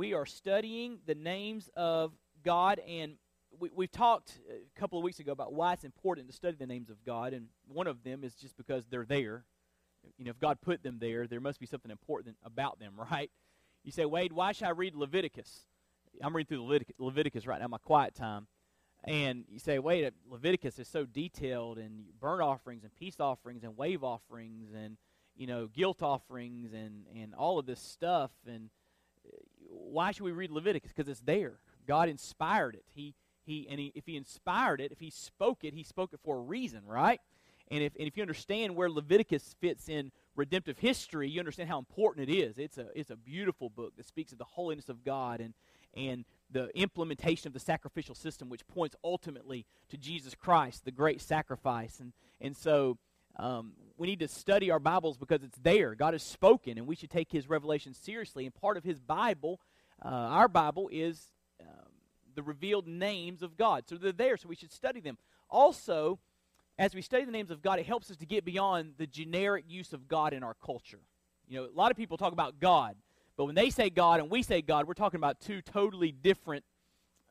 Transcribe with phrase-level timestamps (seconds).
[0.00, 3.16] we are studying the names of God, and
[3.58, 6.66] we, we've talked a couple of weeks ago about why it's important to study the
[6.66, 9.44] names of God, and one of them is just because they're there.
[10.16, 13.30] You know, if God put them there, there must be something important about them, right?
[13.84, 15.66] You say, Wade, why should I read Leviticus?
[16.22, 18.46] I'm reading through Leviticus, right now, my quiet time.
[19.04, 23.76] And you say, wait, Leviticus is so detailed, and burnt offerings, and peace offerings, and
[23.76, 24.96] wave offerings, and
[25.36, 28.30] you know, guilt offerings, and and all of this stuff.
[28.46, 28.70] And
[29.70, 30.92] why should we read Leviticus?
[30.94, 31.60] Because it's there.
[31.86, 32.84] God inspired it.
[32.88, 36.20] He he and he, if he inspired it, if he spoke it, he spoke it
[36.22, 37.20] for a reason, right?
[37.70, 41.78] And if and if you understand where Leviticus fits in redemptive history, you understand how
[41.78, 42.58] important it is.
[42.58, 45.54] It's a it's a beautiful book that speaks of the holiness of God and
[45.96, 51.20] and the implementation of the sacrificial system, which points ultimately to Jesus Christ, the great
[51.20, 52.00] sacrifice.
[52.00, 52.98] And, and so
[53.38, 55.94] um, we need to study our Bibles because it's there.
[55.94, 58.46] God has spoken, and we should take His revelation seriously.
[58.46, 59.60] And part of His Bible,
[60.02, 61.22] uh, our Bible, is
[61.60, 61.92] um,
[62.34, 63.84] the revealed names of God.
[63.86, 65.18] So they're there, so we should study them.
[65.50, 66.18] Also,
[66.78, 69.66] as we study the names of God, it helps us to get beyond the generic
[69.68, 71.00] use of God in our culture.
[71.46, 72.96] You know, a lot of people talk about God.
[73.36, 76.64] But when they say God and we say God, we're talking about two totally different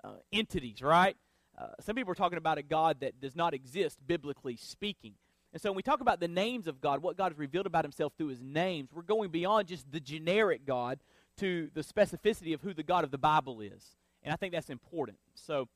[0.04, 1.18] uh, entities, right?
[1.58, 5.16] Uh, some people are talking about a God that does not exist, biblically speaking.
[5.52, 7.84] And so when we talk about the names of God, what God has revealed about
[7.84, 11.00] himself through his names, we're going beyond just the generic God
[11.38, 13.96] to the specificity of who the God of the Bible is.
[14.24, 15.18] And I think that's important.
[15.34, 15.68] So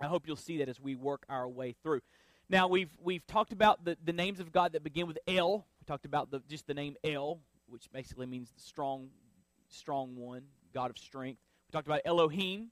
[0.00, 2.00] I hope you'll see that as we work our way through.
[2.48, 5.66] Now we've we've talked about the, the names of God that begin with El.
[5.80, 9.08] We talked about the, just the name El, which basically means the strong
[9.68, 11.40] strong one, God of strength.
[11.68, 12.70] We talked about Elohim,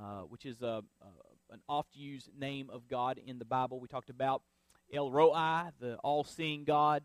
[0.00, 3.80] uh, which is a, a, an oft used name of God in the Bible.
[3.80, 4.42] We talked about
[4.92, 7.02] El Roi, the all seeing God.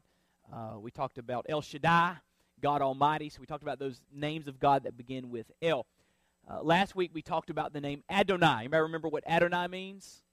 [0.52, 2.18] Uh, we talked about El Shaddai,
[2.62, 3.30] God Almighty.
[3.30, 5.86] So we talked about those names of God that begin with El.
[6.50, 8.68] Uh, last week we talked about the name Adonai.
[8.68, 10.24] May remember what Adonai means?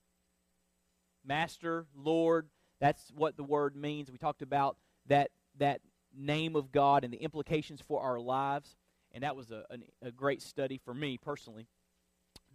[1.24, 2.48] Master, Lord.
[2.80, 4.10] That's what the word means.
[4.10, 4.76] We talked about
[5.06, 5.80] that that
[6.16, 8.76] name of God and the implications for our lives
[9.14, 11.66] and that was a, a, a great study for me personally.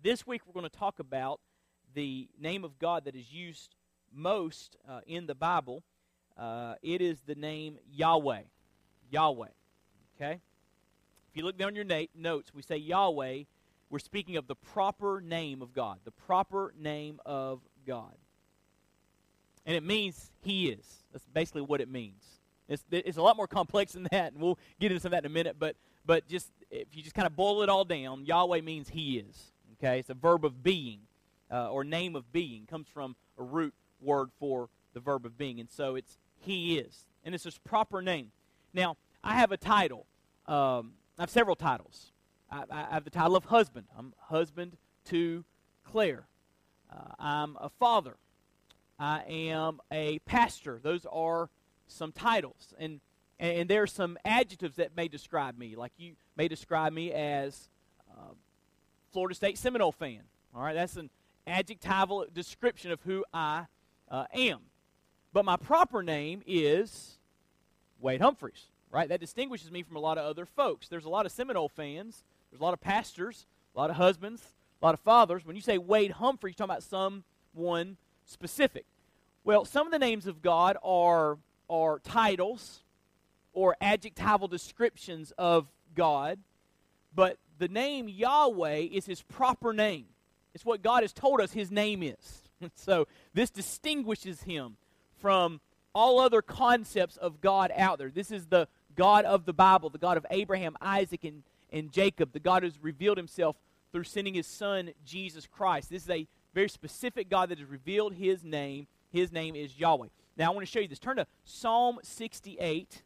[0.04, 1.40] This week we're going to talk about
[1.96, 3.76] the name of God that is used
[4.14, 5.84] most uh, in the Bible.
[6.38, 8.42] Uh, it is the name Yahweh.
[9.10, 9.48] Yahweh.
[10.16, 10.40] Okay?
[11.32, 13.44] If you look down your na- notes, we say Yahweh,
[13.90, 16.00] we're speaking of the proper name of God.
[16.06, 18.16] The proper name of God.
[19.66, 20.86] And it means He is.
[21.12, 22.24] That's basically what it means.
[22.68, 25.26] It's, it's a lot more complex than that, and we'll get into some of that
[25.26, 25.56] in a minute.
[25.58, 25.76] But
[26.06, 29.52] but just if you just kind of boil it all down, Yahweh means He is.
[29.74, 31.00] Okay, it's a verb of being
[31.52, 32.66] uh, or name of being.
[32.68, 37.06] Comes from a root word for the verb of being, and so it's He is,
[37.24, 38.32] and it's His proper name.
[38.74, 40.06] Now, I have a title.
[40.46, 42.12] Um, I have several titles.
[42.52, 43.88] I, I, have the title of husband.
[43.98, 45.44] I'm husband to
[45.84, 46.28] Claire.
[46.92, 48.18] Uh, I'm a father.
[48.98, 50.80] I am a pastor.
[50.82, 51.50] Those are
[51.88, 53.00] some titles, and
[53.40, 55.76] and, there are some adjectives that may describe me.
[55.76, 57.70] Like you may describe me as
[58.12, 58.34] uh,
[59.14, 60.22] Florida State Seminole fan.
[60.54, 61.10] All right, that's an
[61.48, 63.66] adjectival description of who I
[64.10, 64.60] uh, am.
[65.34, 67.18] But my proper name is
[68.00, 68.66] Wade Humphreys.
[68.92, 70.88] Right, that distinguishes me from a lot of other folks.
[70.88, 72.24] There's a lot of Seminole fans.
[72.50, 74.42] There's a lot of pastors, a lot of husbands,
[74.82, 75.46] a lot of fathers.
[75.46, 78.86] When you say Wade Humphreys, you're talking about someone specific.
[79.44, 81.38] Well, some of the names of God are
[81.70, 82.82] are titles
[83.54, 86.40] or adjectival descriptions of God,
[87.14, 90.06] but the name Yahweh is his proper name.
[90.56, 92.49] It's what God has told us his name is.
[92.76, 94.78] so this distinguishes him
[95.20, 95.60] from
[95.94, 98.10] all other concepts of God out there.
[98.10, 102.32] This is the God of the Bible, the God of Abraham, Isaac, and, and Jacob,
[102.32, 103.56] the God who's revealed himself
[103.92, 105.90] through sending his son, Jesus Christ.
[105.90, 108.88] This is a very specific God that has revealed his name.
[109.12, 110.08] His name is Yahweh.
[110.38, 111.00] Now, I want to show you this.
[111.00, 113.04] Turn to Psalm 68.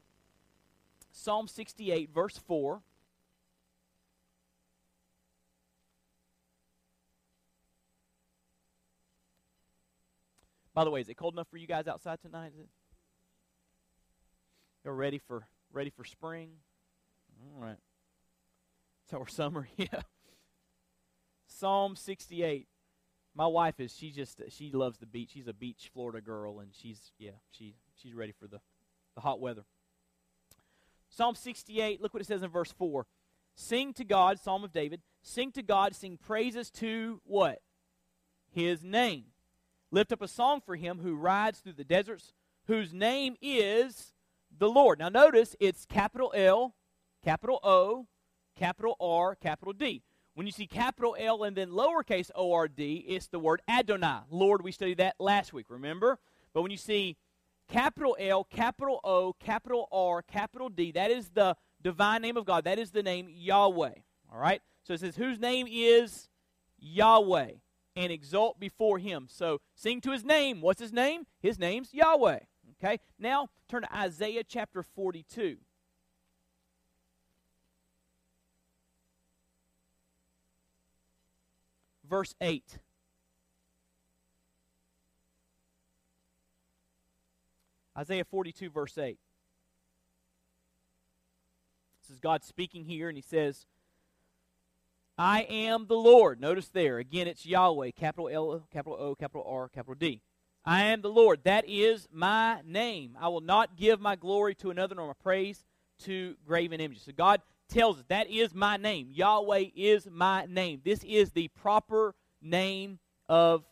[1.11, 2.81] Psalm 68, verse 4.
[10.73, 12.51] By the way, is it cold enough for you guys outside tonight?
[12.53, 12.69] Is it?
[14.83, 16.51] You're ready for ready for spring?
[17.41, 17.77] All right.
[19.09, 20.01] So our summer, yeah.
[21.47, 22.67] Psalm 68.
[23.35, 25.31] My wife is she just she loves the beach.
[25.33, 28.59] She's a beach Florida girl and she's yeah, she she's ready for the
[29.15, 29.63] the hot weather.
[31.09, 33.05] Psalm 68, look what it says in verse 4.
[33.55, 37.59] Sing to God, Psalm of David, sing to God, sing praises to what?
[38.51, 39.25] His name.
[39.93, 42.33] Lift up a song for him who rides through the deserts,
[42.65, 44.11] whose name is
[44.57, 44.97] the Lord.
[44.97, 46.73] Now notice it's capital L,
[47.23, 48.07] capital O,
[48.57, 50.01] capital R, capital D.
[50.33, 54.21] When you see capital L and then lowercase O R D, it's the word Adonai.
[54.31, 56.17] Lord, we studied that last week, remember?
[56.55, 57.15] But when you see
[57.69, 62.63] capital L, capital O, capital R, capital D, that is the divine name of God.
[62.63, 63.93] That is the name Yahweh.
[64.33, 64.63] All right?
[64.85, 66.29] So it says, whose name is
[66.79, 67.51] Yahweh,
[67.95, 69.27] and exalt before him.
[69.29, 70.61] So sing to his name.
[70.61, 71.25] What's his name?
[71.41, 72.39] His name's Yahweh.
[72.83, 72.99] Okay?
[73.19, 75.57] Now turn to Isaiah chapter 42.
[82.13, 82.77] verse 8.
[87.97, 89.17] Isaiah 42, verse 8.
[92.01, 93.65] This is God speaking here, and he says,
[95.17, 96.41] I am the Lord.
[96.41, 100.21] Notice there, again, it's Yahweh, capital L, capital O, capital R, capital D.
[100.65, 101.41] I am the Lord.
[101.43, 103.15] That is my name.
[103.19, 105.65] I will not give my glory to another nor my praise
[106.05, 107.03] to graven images.
[107.03, 109.09] So God tells us that is my name.
[109.11, 110.81] Yahweh is my name.
[110.83, 112.97] This is the proper name
[113.29, 113.63] of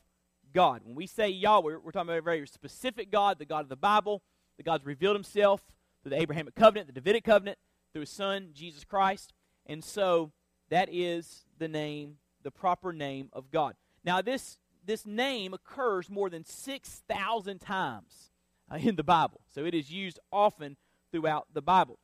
[0.54, 0.82] God.
[0.84, 3.76] When we say Yahweh, we're talking about a very specific God, the God of the
[3.76, 4.22] Bible.
[4.58, 5.62] The God's revealed himself
[6.04, 7.58] through the Abrahamic covenant, the Davidic covenant,
[7.94, 9.34] through his son, Jesus Christ.
[9.66, 10.32] And so
[10.72, 13.76] that is the name, the proper name of God.
[14.04, 18.32] Now, this, this name occurs more than 6,000 times
[18.72, 19.42] uh, in the Bible.
[19.54, 20.78] So it is used often
[21.12, 22.00] throughout the Bible.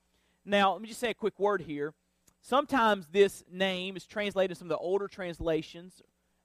[0.46, 1.94] Now, let me just say a quick word here.
[2.42, 6.02] Sometimes this name is translated in some of the older translations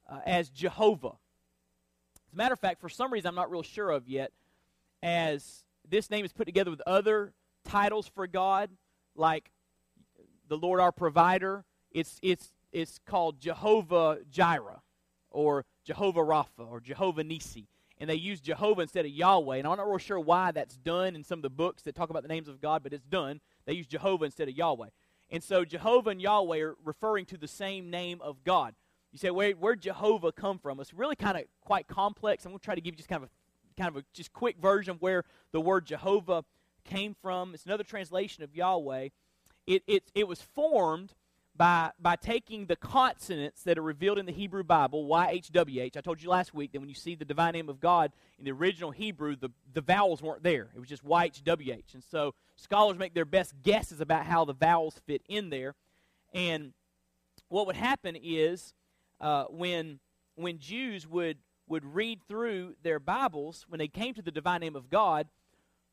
[0.08, 1.16] uh, as Jehovah.
[2.28, 4.32] As a matter of fact, for some reason I'm not real sure of yet,
[5.02, 7.32] as this name is put together with other
[7.64, 8.70] titles for God,
[9.16, 9.50] like
[10.48, 14.82] the Lord our provider, it's, it's, it's called Jehovah Jireh
[15.30, 17.68] or Jehovah Rapha or Jehovah Nisi.
[17.98, 19.58] And they use Jehovah instead of Yahweh.
[19.58, 22.10] And I'm not real sure why that's done in some of the books that talk
[22.10, 23.40] about the names of God, but it's done.
[23.64, 24.88] They use Jehovah instead of Yahweh.
[25.30, 28.74] And so Jehovah and Yahweh are referring to the same name of God.
[29.12, 30.80] You say, where where'd Jehovah come from?
[30.80, 32.44] It's really kind of quite complex.
[32.44, 34.32] I'm going to try to give you just kind of a kind of a just
[34.32, 36.44] quick version of where the word Jehovah
[36.84, 37.54] came from.
[37.54, 39.08] It's another translation of Yahweh.
[39.66, 41.14] It, it, it was formed
[41.54, 45.96] by, by taking the consonants that are revealed in the Hebrew Bible, YHWH.
[45.96, 48.44] I told you last week that when you see the divine name of God in
[48.44, 50.70] the original Hebrew, the, the vowels weren't there.
[50.74, 51.94] It was just YHWH.
[51.94, 55.74] And so scholars make their best guesses about how the vowels fit in there.
[56.32, 56.72] And
[57.48, 58.72] what would happen is
[59.20, 59.98] uh, when,
[60.36, 61.36] when Jews would,
[61.68, 65.28] would read through their Bibles, when they came to the divine name of God,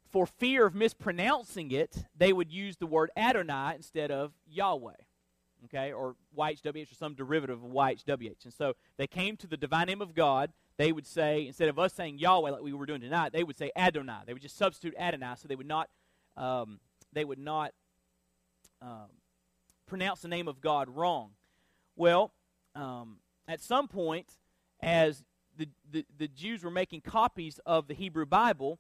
[0.10, 4.94] for fear of mispronouncing it, they would use the word Adonai instead of Yahweh
[5.66, 8.46] okay, or YHWH or some derivative of YHWH.
[8.46, 10.52] And so they came to the divine name of God.
[10.78, 13.58] They would say, instead of us saying Yahweh like we were doing tonight, they would
[13.58, 14.22] say Adonai.
[14.26, 15.90] They would just substitute Adonai, so they would not,
[16.38, 16.80] um,
[17.12, 17.74] they would not
[18.82, 19.10] um,
[19.86, 21.32] pronounce the name of God wrong.
[21.96, 22.32] Well,
[22.76, 23.18] um,
[23.48, 24.38] at some point,
[24.80, 25.24] as
[25.58, 28.80] the, the, the Jews were making copies of the Hebrew Bible,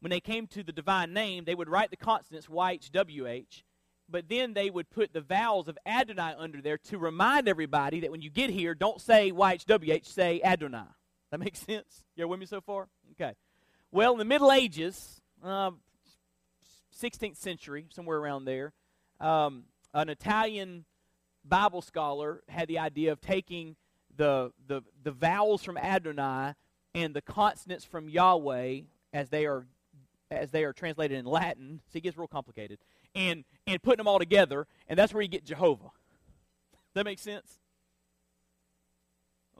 [0.00, 3.62] when they came to the divine name, they would write the consonants YHWH,
[4.08, 8.10] but then they would put the vowels of Adonai under there to remind everybody that
[8.10, 10.84] when you get here, don't say YHWH, say Adonai.
[11.30, 12.04] That makes sense?
[12.16, 12.88] You're with me so far?
[13.12, 13.34] Okay.
[13.90, 15.72] Well, in the Middle Ages, uh,
[17.00, 18.72] 16th century, somewhere around there,
[19.20, 19.64] um,
[19.94, 20.84] an Italian
[21.44, 23.76] Bible scholar had the idea of taking
[24.16, 26.54] the, the, the vowels from Adonai
[26.94, 28.80] and the consonants from Yahweh
[29.12, 29.66] as they are
[30.30, 31.80] as they are translated in Latin.
[31.90, 32.78] See, it gets real complicated
[33.18, 35.90] and, and putting them all together, and that's where you get Jehovah.
[36.94, 37.58] that makes sense?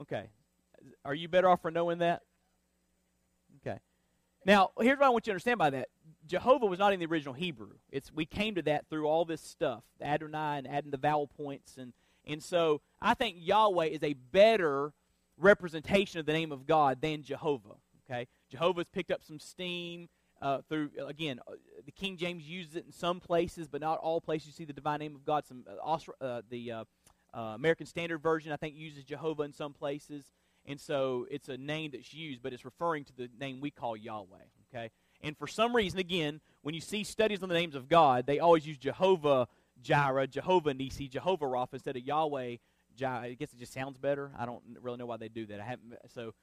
[0.01, 0.29] Okay.
[1.03, 2.21] Are you better off for knowing that?
[3.57, 3.79] Okay.
[4.45, 5.89] Now, here's what I want you to understand by that.
[6.25, 7.73] Jehovah was not in the original Hebrew.
[7.91, 11.77] It's we came to that through all this stuff, Adonai and adding the vowel points,
[11.77, 11.91] and
[12.25, 14.93] and so I think Yahweh is a better
[15.37, 17.75] representation of the name of God than Jehovah.
[18.09, 20.07] Okay, Jehovah's picked up some steam
[20.41, 21.53] uh, through again uh,
[21.85, 24.47] the King James uses it in some places, but not all places.
[24.47, 25.45] You see the divine name of God.
[25.45, 26.83] Some uh, uh the uh,
[27.33, 30.31] uh, American Standard Version I think uses Jehovah in some places,
[30.65, 33.97] and so it's a name that's used, but it's referring to the name we call
[33.97, 34.37] Yahweh.
[34.73, 34.91] Okay,
[35.21, 38.39] and for some reason, again, when you see studies on the names of God, they
[38.39, 39.47] always use Jehovah
[39.81, 42.57] Jireh, Jehovah Nisi, Jehovah Rapha instead of Yahweh.
[43.05, 44.31] I guess it just sounds better.
[44.37, 45.61] I don't really know why they do that.
[45.61, 46.33] I haven't so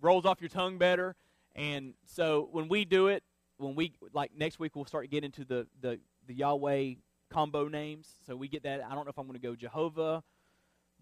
[0.00, 1.14] rolls off your tongue better.
[1.58, 3.22] And so when we do it,
[3.58, 6.94] when we like next week we'll start to into the the, the Yahweh
[7.30, 8.08] combo names.
[8.26, 8.82] So we get that.
[8.84, 10.22] I don't know if I'm going to go Jehovah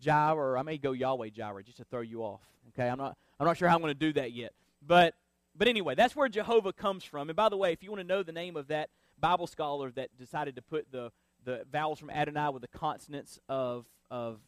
[0.00, 2.42] Jireh or I may go Yahweh Jireh just to throw you off.
[2.68, 4.52] Okay, I'm not I'm not sure how I'm going to do that yet.
[4.84, 5.14] But
[5.54, 7.28] but anyway, that's where Jehovah comes from.
[7.28, 9.90] And by the way, if you want to know the name of that Bible scholar
[9.92, 11.12] that decided to put the
[11.46, 14.40] the vowels from Adonai with the consonants of, of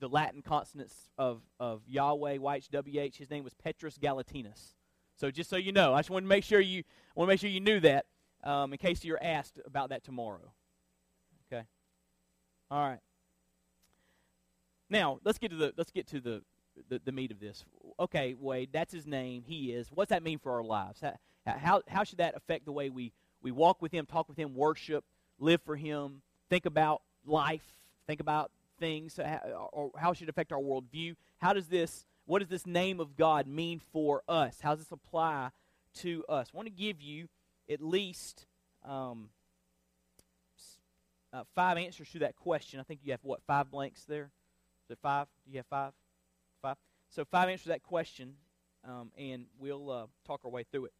[0.00, 3.16] the Latin consonants of, of Yahweh, YHWH.
[3.16, 4.74] His name was Petrus Galatinus.
[5.16, 6.82] So just so you know, I just want to make sure you
[7.14, 8.06] want to make sure you knew that
[8.42, 10.52] um, in case you're asked about that tomorrow.
[11.52, 11.64] Okay.
[12.70, 13.00] All right.
[14.90, 16.42] Now let's get to the let's get to the
[16.88, 17.64] the, the meat of this.
[17.98, 19.44] Okay, Wade, that's his name.
[19.46, 19.88] He is.
[19.92, 21.00] What's that mean for our lives?
[21.00, 21.14] How,
[21.46, 24.54] how, how should that affect the way we, we walk with him, talk with him,
[24.54, 25.04] worship,
[25.38, 29.18] live for him, think about life, think about things,
[29.72, 31.14] or how should it affect our worldview?
[31.38, 34.58] How does this, what does this name of God mean for us?
[34.60, 35.50] How does this apply
[35.96, 36.48] to us?
[36.52, 37.28] I want to give you
[37.70, 38.46] at least
[38.84, 39.28] um,
[41.32, 42.80] uh, five answers to that question.
[42.80, 44.30] I think you have, what, five blanks there?
[44.84, 45.26] Is it five?
[45.44, 45.92] Do you have five?
[46.62, 46.76] Five?
[47.10, 48.34] So, five answers to that question,
[48.86, 50.92] um, and we'll uh, talk our way through it.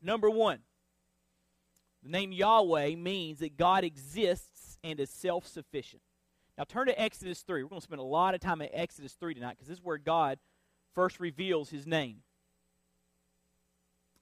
[0.00, 0.60] Number one,
[2.02, 6.02] the name Yahweh means that God exists and is self sufficient.
[6.58, 7.62] Now turn to Exodus 3.
[7.62, 9.84] We're going to spend a lot of time at Exodus 3 tonight because this is
[9.84, 10.38] where God
[10.94, 12.18] first reveals his name.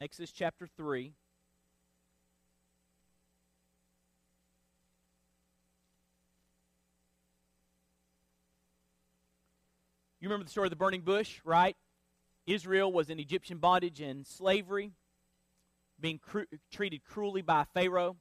[0.00, 1.12] Exodus chapter 3.
[10.20, 11.76] You remember the story of the burning bush, right?
[12.46, 14.92] Israel was in Egyptian bondage and slavery
[15.98, 16.20] being
[16.70, 18.16] treated cruelly by Pharaoh.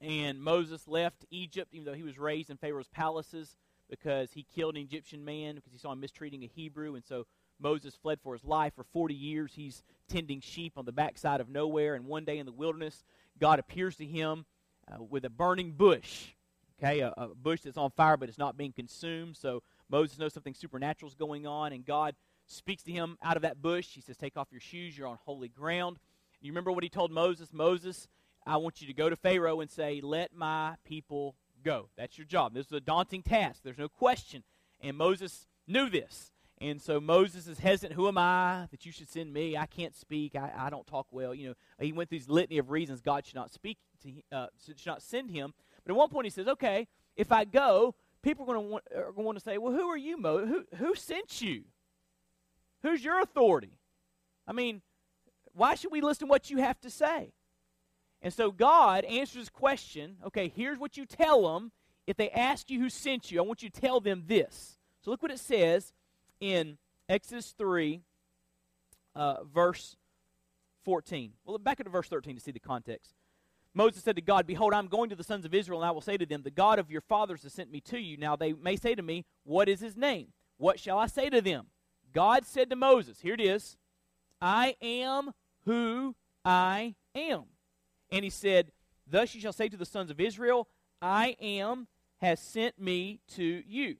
[0.00, 3.56] And Moses left Egypt, even though he was raised in Pharaoh's palaces,
[3.90, 6.94] because he killed an Egyptian man because he saw him mistreating a Hebrew.
[6.94, 7.26] And so
[7.58, 8.74] Moses fled for his life.
[8.74, 11.94] For 40 years, he's tending sheep on the backside of nowhere.
[11.94, 13.04] And one day in the wilderness,
[13.38, 14.46] God appears to him
[14.90, 16.28] uh, with a burning bush.
[16.82, 19.36] Okay, a, a bush that's on fire, but it's not being consumed.
[19.36, 22.14] So Moses knows something supernatural is going on, and God
[22.46, 23.88] speaks to him out of that bush.
[23.88, 25.98] He says, Take off your shoes, you're on holy ground.
[26.40, 27.52] You remember what he told Moses?
[27.52, 28.08] Moses,
[28.46, 31.88] I want you to go to Pharaoh and say, Let my people go.
[31.96, 32.54] That's your job.
[32.54, 33.60] This is a daunting task.
[33.62, 34.42] There's no question.
[34.80, 36.32] And Moses knew this.
[36.62, 37.94] And so Moses is hesitant.
[37.94, 39.56] Who am I that you should send me?
[39.56, 40.36] I can't speak.
[40.36, 41.34] I, I don't talk well.
[41.34, 44.46] You know, he went through this litany of reasons God should not speak to, uh,
[44.66, 45.54] should not send him.
[45.84, 49.38] But at one point he says, "Okay, if I go, people are going to want,
[49.38, 50.44] to say, well, who are you, Mo?
[50.46, 51.64] Who who sent you?
[52.82, 53.78] Who's your authority?
[54.46, 54.82] I mean,
[55.54, 57.32] why should we listen to what you have to say?
[58.22, 60.16] And so God answers question.
[60.26, 61.72] Okay, here's what you tell them.
[62.06, 64.78] If they ask you who sent you, I want you to tell them this.
[65.02, 65.92] So look what it says
[66.40, 66.76] in
[67.08, 68.02] Exodus 3,
[69.14, 69.96] uh, verse
[70.84, 71.32] 14.
[71.44, 73.14] Well, back into verse 13 to see the context.
[73.72, 76.00] Moses said to God, Behold, I'm going to the sons of Israel, and I will
[76.00, 78.16] say to them, The God of your fathers has sent me to you.
[78.16, 80.28] Now they may say to me, What is his name?
[80.56, 81.66] What shall I say to them?
[82.12, 83.76] God said to Moses, Here it is
[84.40, 85.30] I am
[85.64, 87.44] who I am.
[88.12, 88.72] And he said,
[89.06, 90.68] Thus you shall say to the sons of Israel,
[91.00, 91.86] I am
[92.18, 93.96] has sent me to you.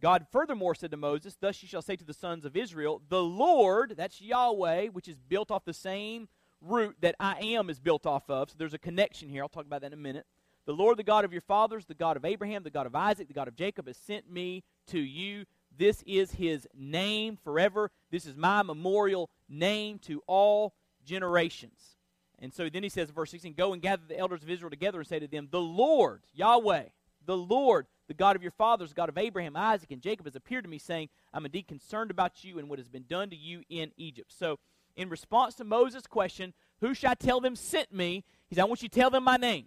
[0.00, 3.22] God furthermore said to Moses, Thus you shall say to the sons of Israel, The
[3.22, 6.28] Lord, that's Yahweh, which is built off the same
[6.60, 8.50] root that I am is built off of.
[8.50, 9.42] So there's a connection here.
[9.42, 10.26] I'll talk about that in a minute.
[10.66, 13.28] The Lord, the God of your fathers, the God of Abraham, the God of Isaac,
[13.28, 15.44] the God of Jacob, has sent me to you.
[15.76, 17.90] This is his name forever.
[18.10, 21.96] This is my memorial name to all generations.
[22.40, 24.70] And so then he says in verse 16, Go and gather the elders of Israel
[24.70, 26.84] together and say to them, The Lord, Yahweh,
[27.26, 30.64] the Lord, the God of your fathers, God of Abraham, Isaac, and Jacob, has appeared
[30.64, 33.62] to me, saying, I'm indeed concerned about you and what has been done to you
[33.68, 34.32] in Egypt.
[34.36, 34.58] So,
[34.96, 38.24] in response to Moses' question, Who shall I tell them sent me?
[38.48, 39.66] He said, I want you to tell them my name.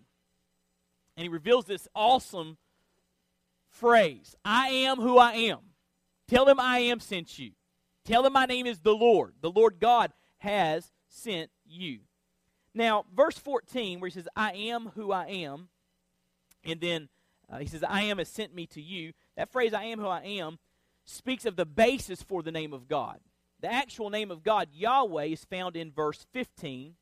[1.16, 2.58] And he reveals this awesome
[3.70, 5.60] phrase I am who I am.
[6.28, 7.52] Tell them I am sent you.
[8.06, 9.34] Tell them my name is the Lord.
[9.42, 12.00] The Lord God has sent you.
[12.74, 15.70] Now, verse 14, where he says, I am who I am,
[16.66, 17.10] and then
[17.52, 19.14] uh, he says, I am has sent me to you.
[19.38, 20.58] That phrase, I am who I am,
[21.06, 23.20] speaks of the basis for the name of God.
[23.62, 26.96] The actual name of God, Yahweh, is found in verse 15,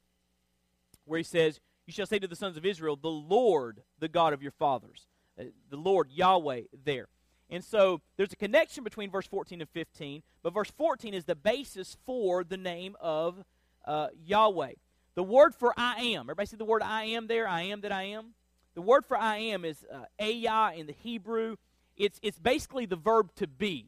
[1.06, 4.34] where he says, You shall say to the sons of Israel, The Lord, the God
[4.34, 5.08] of your fathers.
[5.40, 7.08] Uh, the Lord, Yahweh, there.
[7.50, 11.36] And so there's a connection between verse 14 and 15, but verse 14 is the
[11.36, 13.44] basis for the name of
[13.86, 14.74] uh, Yahweh.
[15.16, 17.48] The word for I am, everybody see the word I am there?
[17.48, 18.34] I am that I am?
[18.76, 21.58] The word for I am is uh, ayah in the Hebrew.
[21.98, 23.88] It's, it's basically the verb to be,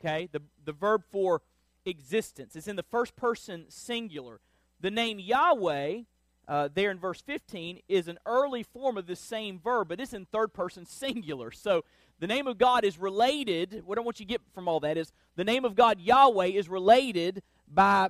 [0.00, 0.28] okay?
[0.32, 1.42] The, the verb for
[1.84, 2.56] existence.
[2.56, 4.40] It's in the first person singular.
[4.80, 6.00] The name Yahweh,
[6.48, 10.14] uh, there in verse 15, is an early form of the same verb, but it's
[10.14, 11.50] in third person singular.
[11.50, 11.84] So
[12.18, 13.82] the name of God is related.
[13.84, 16.46] What I want you to get from all that is the name of God, Yahweh,
[16.46, 18.08] is related by,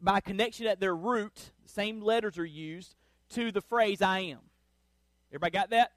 [0.00, 1.50] by connection at their root.
[1.74, 2.94] Same letters are used
[3.30, 4.40] to the phrase I am.
[5.30, 5.92] Everybody got that?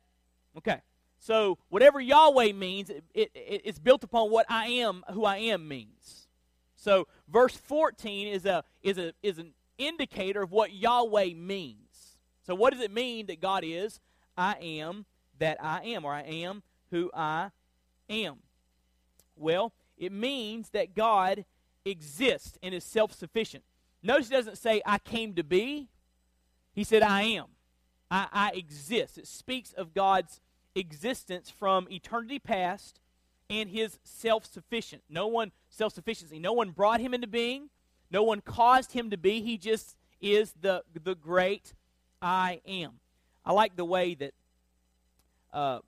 [0.58, 0.82] Okay.
[1.20, 5.68] So whatever Yahweh means, it, it, it's built upon what I am, who I am
[5.68, 6.28] means.
[6.76, 12.20] So verse 14 is a is a is an indicator of what Yahweh means.
[12.46, 14.00] So what does it mean that God is?
[14.38, 15.06] I am
[15.40, 17.50] that I am, or I am who I
[18.10, 18.38] am.
[19.36, 21.46] Well, it means that God
[21.84, 23.64] exists and is self-sufficient.
[24.06, 25.90] Notice he doesn't say I came to be.
[26.74, 27.46] He said I am.
[28.12, 29.18] I, I exist.
[29.18, 30.42] It speaks of God's
[30.76, 33.00] existence from eternity past
[33.50, 35.02] and his self sufficient.
[35.10, 36.38] No one self sufficiency.
[36.38, 37.70] No one brought him into being.
[38.12, 39.42] No one caused him to be.
[39.42, 41.74] He just is the the great
[42.22, 43.00] I am.
[43.44, 44.34] I like the way that
[45.52, 45.80] uh,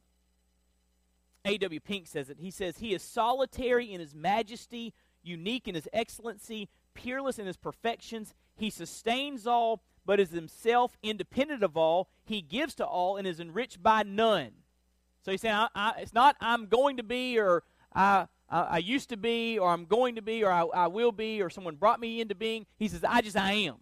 [1.46, 1.80] A.W.
[1.82, 2.38] Pink says it.
[2.40, 4.94] He says he is solitary in his majesty,
[5.24, 6.68] unique in his excellency,
[6.98, 8.34] peerless in his perfections.
[8.58, 12.10] He sustains all, but is himself independent of all.
[12.26, 14.52] He gives to all and is enriched by none.
[15.24, 17.64] So he's saying, I, I, it's not I'm going to be or
[17.94, 21.42] I, I, used to be or I'm going to be or I, I will be
[21.42, 22.66] or someone brought me into being.
[22.78, 23.76] He says, I just I am.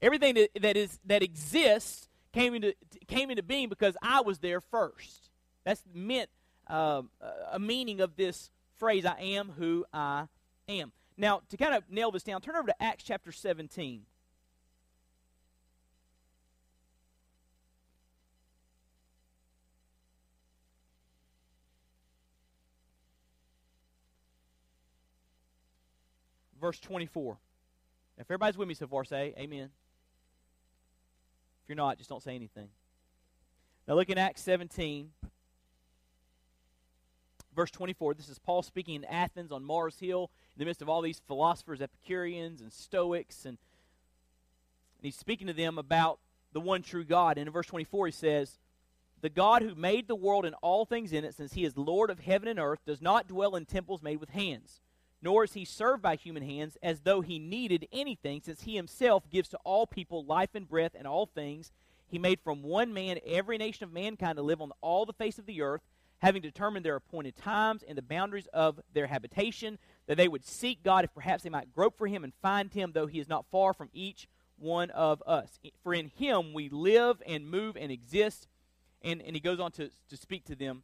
[0.00, 2.74] Everything that, that is that exists came into
[3.06, 5.30] came into being because I was there first.
[5.64, 6.28] That's meant
[6.68, 7.10] um,
[7.50, 10.26] a meaning of this phrase, I am who I
[10.68, 10.92] am.
[11.16, 14.06] Now, to kind of nail this down, turn over to Acts chapter 17.
[26.64, 27.36] verse 24.
[28.16, 29.68] If everybody's with me so far, say amen.
[31.62, 32.68] If you're not, just don't say anything.
[33.86, 35.10] Now look in Acts 17,
[37.54, 38.14] verse 24.
[38.14, 41.20] This is Paul speaking in Athens on Mars Hill in the midst of all these
[41.26, 43.44] philosophers, Epicureans, and Stoics.
[43.44, 43.58] And,
[44.98, 46.18] and he's speaking to them about
[46.52, 47.38] the one true God.
[47.38, 48.58] And in verse 24, he says,
[49.20, 52.10] The God who made the world and all things in it, since he is Lord
[52.10, 54.80] of heaven and earth, does not dwell in temples made with hands
[55.24, 59.24] nor is he served by human hands as though he needed anything, since he himself
[59.30, 61.72] gives to all people life and breath and all things.
[62.06, 65.38] He made from one man every nation of mankind to live on all the face
[65.38, 65.80] of the earth,
[66.18, 70.82] having determined their appointed times and the boundaries of their habitation, that they would seek
[70.82, 73.46] God if perhaps they might grope for him and find him, though he is not
[73.50, 75.58] far from each one of us.
[75.82, 78.46] For in him we live and move and exist.
[79.02, 80.82] And, and he goes on to, to speak to them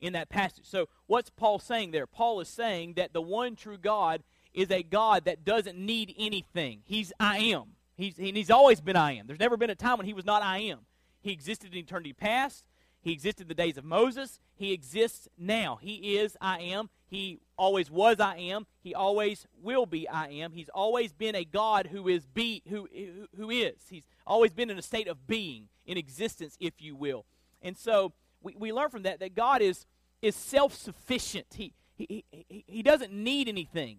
[0.00, 0.64] in that passage.
[0.66, 2.06] So, what's Paul saying there?
[2.06, 6.80] Paul is saying that the one true God is a God that doesn't need anything.
[6.84, 7.76] He's I am.
[7.96, 9.26] He's, he's always been I am.
[9.26, 10.80] There's never been a time when he was not I am.
[11.20, 12.64] He existed in eternity past.
[13.06, 14.40] He existed in the days of Moses.
[14.56, 15.78] He exists now.
[15.80, 16.90] He is I am.
[17.06, 18.66] He always was I am.
[18.80, 20.50] He always will be I am.
[20.50, 22.88] He's always been a God who is be who
[23.36, 23.76] who is.
[23.88, 27.26] He's always been in a state of being, in existence, if you will.
[27.62, 29.86] And so we, we learn from that that God is,
[30.20, 31.46] is self sufficient.
[31.54, 33.98] He, he, he, he doesn't need anything.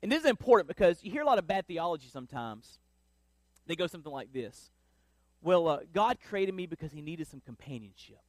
[0.00, 2.78] And this is important because you hear a lot of bad theology sometimes.
[3.66, 4.70] They go something like this
[5.42, 8.22] Well, uh, God created me because he needed some companionship,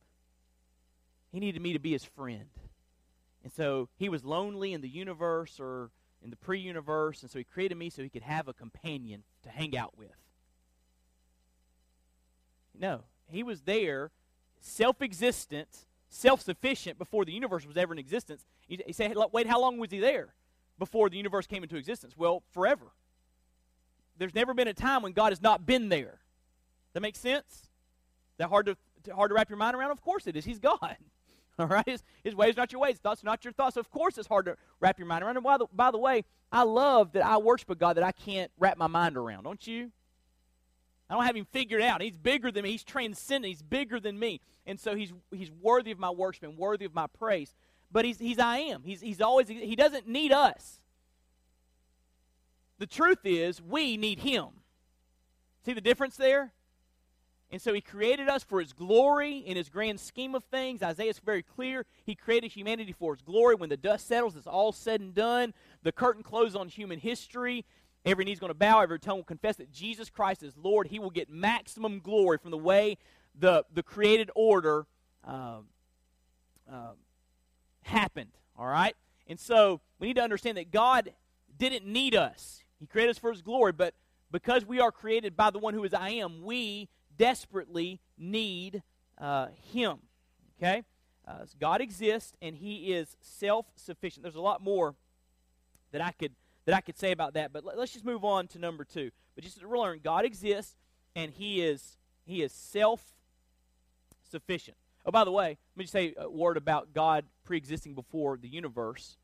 [1.32, 2.50] he needed me to be his friend.
[3.44, 5.92] And so he was lonely in the universe or
[6.24, 9.24] in the pre universe, and so he created me so he could have a companion
[9.44, 10.16] to hang out with.
[12.74, 14.12] No, he was there
[14.62, 15.68] self existent,
[16.10, 18.46] self sufficient before the universe was ever in existence.
[18.68, 20.34] He, he said, wait, how long was he there
[20.80, 22.16] before the universe came into existence?
[22.18, 22.94] Well, forever.
[24.18, 26.20] There's never been a time when God has not been there.
[26.94, 27.70] That makes sense?
[28.38, 28.78] That hard to,
[29.14, 29.92] hard to wrap your mind around?
[29.92, 30.46] Of course it is.
[30.46, 30.98] He's God.
[31.60, 31.88] All right?
[31.88, 33.78] His, his ways not your ways, thoughts not your thoughts.
[33.78, 35.38] Of course it's hard to wrap your mind around.
[35.38, 38.12] And by the, by the way, I love that I worship a God that I
[38.12, 39.44] can't wrap my mind around.
[39.44, 39.92] Don't you?
[41.10, 42.02] I don't have him figured out.
[42.02, 42.72] He's bigger than me.
[42.72, 43.50] He's transcendent.
[43.50, 44.42] He's bigger than me.
[44.66, 47.54] And so he's, he's worthy of my worship and worthy of my praise.
[47.92, 48.82] But he's, he's I am.
[48.84, 50.80] He's, he's always, he doesn't need us.
[52.80, 54.48] The truth is, we need him.
[55.66, 56.54] See the difference there?
[57.54, 60.82] And so he created us for his glory in his grand scheme of things.
[60.82, 61.86] Isaiah is very clear.
[62.04, 63.54] He created humanity for his glory.
[63.54, 65.54] When the dust settles, it's all said and done.
[65.84, 67.64] The curtain closes on human history.
[68.08, 70.88] Every knee's going to bow, every tongue will confess that Jesus Christ is Lord.
[70.88, 72.98] He will get maximum glory from the way
[73.38, 74.88] the, the created order
[75.24, 75.60] uh,
[77.84, 78.32] happened.
[78.58, 78.96] All right?
[79.28, 81.14] And so we need to understand that God
[81.56, 82.64] didn't need us.
[82.80, 83.94] He created us for His glory, but
[84.32, 88.84] because we are created by the one who is I am, we desperately need
[89.18, 90.00] uh, Him.
[90.58, 90.84] Okay?
[91.28, 94.24] Uh, God exists, and He is self sufficient.
[94.24, 94.96] There's a lot more
[95.92, 96.34] that I could
[96.66, 97.52] that I could say about that.
[97.52, 99.12] But let, us just move on to number two.
[99.36, 100.76] But just to learn, God exists,
[101.16, 103.02] and He is He is self
[104.30, 104.78] sufficient.
[105.06, 108.48] Oh, by the way, let me just say a word about God pre-existing before the
[108.48, 109.18] universe,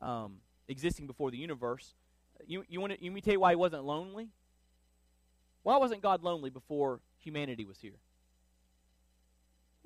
[0.00, 0.36] um,
[0.68, 1.94] existing before the universe.
[2.46, 4.28] You, you want to, you me tell you why he wasn't lonely?
[5.64, 7.98] Why wasn't God lonely before humanity was here?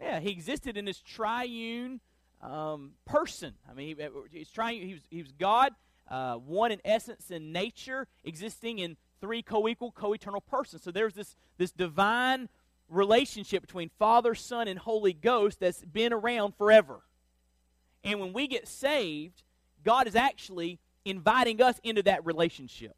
[0.00, 2.00] Yeah, he existed in this triune
[2.40, 3.54] um, person.
[3.70, 4.82] I mean, he, he's trying.
[4.82, 5.72] He was, he was God,
[6.10, 10.82] uh, one in essence and nature, existing in three co-equal, co-eternal persons.
[10.82, 12.48] So there's this this divine
[12.88, 17.02] relationship between Father, Son, and Holy Ghost that's been around forever.
[18.04, 19.44] And when we get saved,
[19.84, 22.96] God is actually inviting us into that relationship.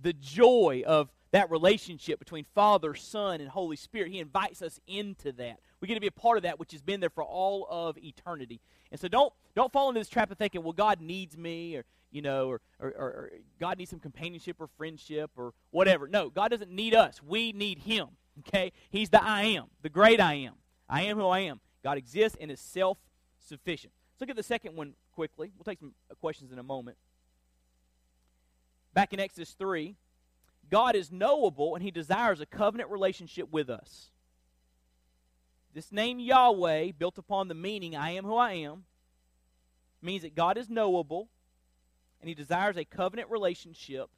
[0.00, 4.12] The joy of that relationship between Father, Son, and Holy Spirit.
[4.12, 5.58] He invites us into that.
[5.80, 7.98] We get to be a part of that which has been there for all of
[7.98, 8.60] eternity.
[8.90, 11.84] And so don't don't fall into this trap of thinking, well, God needs me, or
[12.10, 16.06] you know, or, or, or God needs some companionship or friendship or whatever.
[16.06, 17.22] No, God doesn't need us.
[17.22, 18.08] We need Him.
[18.40, 18.72] Okay?
[18.90, 20.54] He's the I am, the great I am.
[20.88, 21.60] I am who I am.
[21.82, 22.98] God exists and is self
[23.48, 23.92] sufficient.
[24.12, 25.52] Let's look at the second one quickly.
[25.56, 26.98] We'll take some questions in a moment.
[28.94, 29.96] Back in Exodus 3,
[30.72, 34.10] God is knowable and he desires a covenant relationship with us.
[35.74, 38.84] This name Yahweh, built upon the meaning I am who I am,
[40.00, 41.28] means that God is knowable
[42.20, 44.08] and he desires a covenant relationship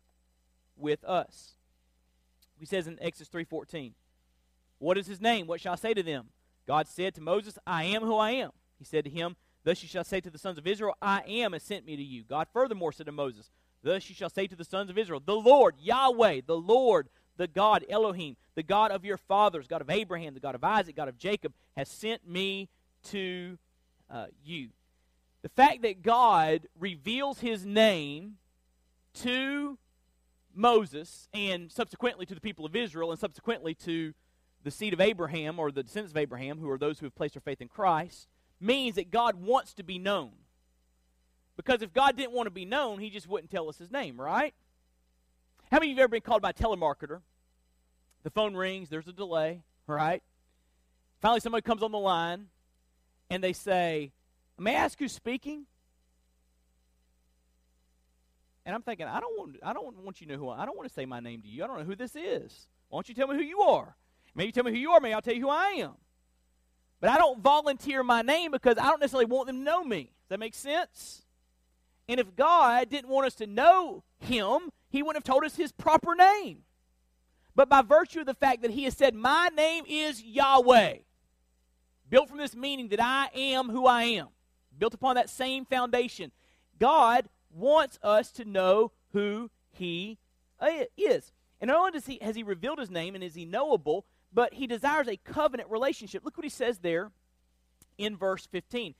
[0.77, 1.57] with us.
[2.57, 3.97] He says in Exodus 3:14,
[4.79, 5.49] "What is his name?
[5.49, 6.31] What shall I say to them?"
[6.67, 9.89] God said to Moses, "I am who I am." He said to him, "Thus you
[9.89, 12.47] shall say to the sons of Israel, I am has sent me to you." God
[12.53, 13.51] furthermore said to Moses,
[13.85, 17.47] Thus you shall say to the sons of Israel, The Lord, Yahweh, the Lord, the
[17.47, 21.09] God, Elohim, the God of your fathers, God of Abraham, the God of Isaac, God
[21.09, 22.71] of Jacob, has sent me
[23.11, 23.59] to
[24.11, 24.71] uh, you.
[25.43, 28.37] The fact that God reveals his name
[29.23, 29.77] to
[30.55, 34.15] Moses and subsequently to the people of Israel and subsequently to
[34.63, 37.35] the seed of Abraham or the descendants of Abraham, who are those who have placed
[37.35, 40.31] their faith in Christ, means that God wants to be known.
[41.57, 44.21] Because if God didn't want to be known, he just wouldn't tell us his name,
[44.21, 44.55] right?
[45.71, 47.21] How many of you have ever been called by a telemarketer?
[48.23, 50.23] The phone rings, there's a delay, right?
[51.21, 52.47] Finally, somebody comes on the line
[53.31, 54.13] and they say,
[54.59, 55.67] May I ask who's speaking?
[58.67, 60.67] And I'm thinking, I don't want, I don't want you to know who I, I
[60.67, 61.65] don't want to say my name to you.
[61.65, 62.67] I don't know who this is.
[62.89, 63.97] Why don't you tell me who you are?
[64.35, 65.95] Maybe you tell me who you are, maybe I'll tell you who I am.
[67.01, 70.05] But I don't volunteer my name because I don't necessarily want them to know me.
[70.05, 71.24] Does that make sense?
[72.09, 75.73] And if God didn't want us to know him, he wouldn't have told us his
[75.73, 76.59] proper name.
[77.55, 80.99] But by virtue of the fact that he has said, My name is Yahweh,
[82.11, 84.29] built from this meaning that I am who I am,
[84.77, 86.33] built upon that same foundation,
[86.79, 90.19] God wants us to know who he
[90.97, 91.33] is.
[91.61, 94.55] And not only does he, has he revealed his name and is he knowable, but
[94.55, 96.25] he desires a covenant relationship.
[96.25, 97.13] Look what he says there
[97.97, 98.95] in verse 15.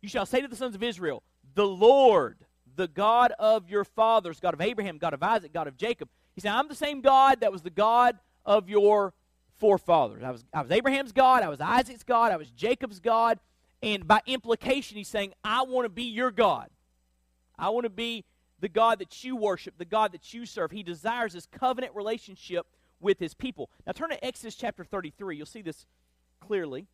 [0.00, 2.38] You shall say to the sons of Israel, the Lord,
[2.76, 6.08] the God of your fathers, God of Abraham, God of Isaac, God of Jacob.
[6.34, 9.12] He said, I'm the same God that was the God of your
[9.58, 10.22] forefathers.
[10.22, 13.38] I was, I was Abraham's God, I was Isaac's God, I was Jacob's God.
[13.82, 16.68] And by implication, he's saying, I want to be your God.
[17.58, 18.24] I want to be
[18.60, 20.70] the God that you worship, the God that you serve.
[20.70, 22.66] He desires this covenant relationship
[23.00, 23.70] with his people.
[23.86, 25.36] Now turn to Exodus chapter 33.
[25.36, 25.86] You'll see this
[26.40, 26.86] clearly.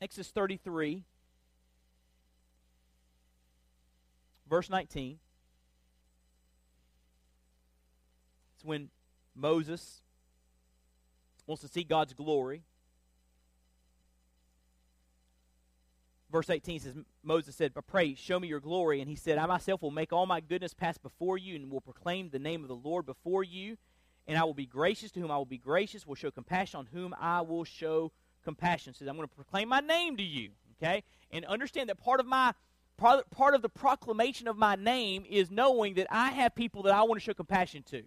[0.00, 1.04] Exodus 33.
[4.52, 5.18] Verse 19.
[8.54, 8.90] It's when
[9.34, 10.02] Moses
[11.46, 12.62] wants to see God's glory.
[16.30, 19.00] Verse 18 says, Moses said, But Pray, show me your glory.
[19.00, 21.80] And he said, I myself will make all my goodness pass before you and will
[21.80, 23.78] proclaim the name of the Lord before you.
[24.28, 26.88] And I will be gracious to whom I will be gracious, will show compassion on
[26.92, 28.12] whom I will show
[28.44, 28.92] compassion.
[28.92, 30.50] Says, I'm going to proclaim my name to you.
[30.76, 31.04] Okay?
[31.30, 32.52] And understand that part of my
[33.02, 36.94] part, part of the proclamation of my name is knowing that I have people that
[36.94, 38.02] I want to show compassion to.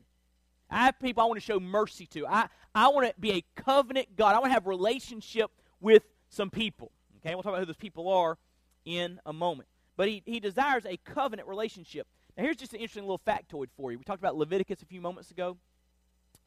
[0.69, 2.25] I have people I want to show mercy to.
[2.25, 4.33] I, I want to be a covenant God.
[4.33, 6.91] I want to have relationship with some people.
[7.17, 8.37] Okay, we'll talk about who those people are
[8.85, 9.67] in a moment.
[9.97, 12.07] But he, he desires a covenant relationship.
[12.37, 13.97] Now, here's just an interesting little factoid for you.
[13.97, 15.57] We talked about Leviticus a few moments ago.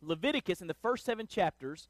[0.00, 1.88] Leviticus, in the first seven chapters,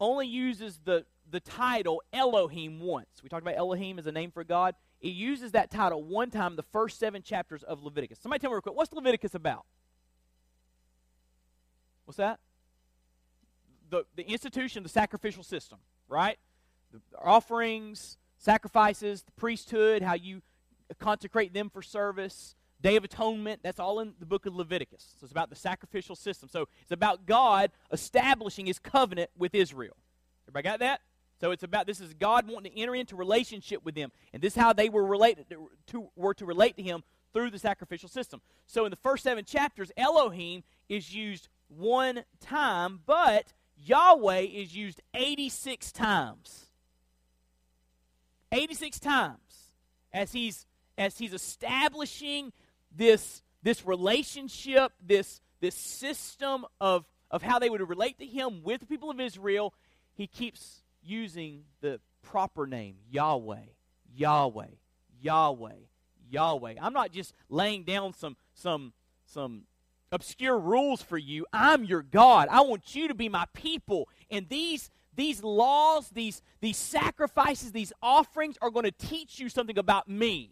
[0.00, 3.08] only uses the the title Elohim once.
[3.20, 4.76] We talked about Elohim as a name for God.
[5.00, 8.20] It uses that title one time the first seven chapters of Leviticus.
[8.20, 9.66] Somebody tell me real quick, what's Leviticus about?
[12.04, 12.38] What's that?
[13.90, 16.38] The, the institution, the sacrificial system, right?
[16.92, 20.40] The offerings, sacrifices, the priesthood, how you
[21.00, 25.16] consecrate them for service, Day of Atonement, that's all in the book of Leviticus.
[25.18, 26.48] So it's about the sacrificial system.
[26.48, 29.96] So it's about God establishing his covenant with Israel.
[30.44, 31.00] Everybody got that?
[31.44, 34.10] So it's about this is God wanting to enter into relationship with them.
[34.32, 37.02] And this is how they were related to, to, were to relate to him
[37.34, 38.40] through the sacrificial system.
[38.64, 45.02] So in the first seven chapters, Elohim is used one time, but Yahweh is used
[45.12, 46.70] 86 times.
[48.50, 49.74] 86 times
[50.14, 50.64] as he's
[50.96, 52.54] as he's establishing
[52.90, 58.80] this this relationship, this this system of of how they would relate to him with
[58.80, 59.74] the people of Israel,
[60.14, 63.66] he keeps using the proper name, Yahweh,
[64.14, 64.66] Yahweh,
[65.20, 65.72] Yahweh,
[66.30, 66.74] Yahweh.
[66.80, 68.92] I'm not just laying down some some
[69.26, 69.62] some
[70.12, 71.46] obscure rules for you.
[71.52, 72.48] I'm your God.
[72.50, 74.08] I want you to be my people.
[74.30, 79.78] And these these laws, these these sacrifices, these offerings are going to teach you something
[79.78, 80.50] about me.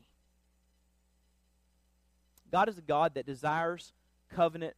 [2.50, 3.92] God is a God that desires
[4.28, 4.74] covenant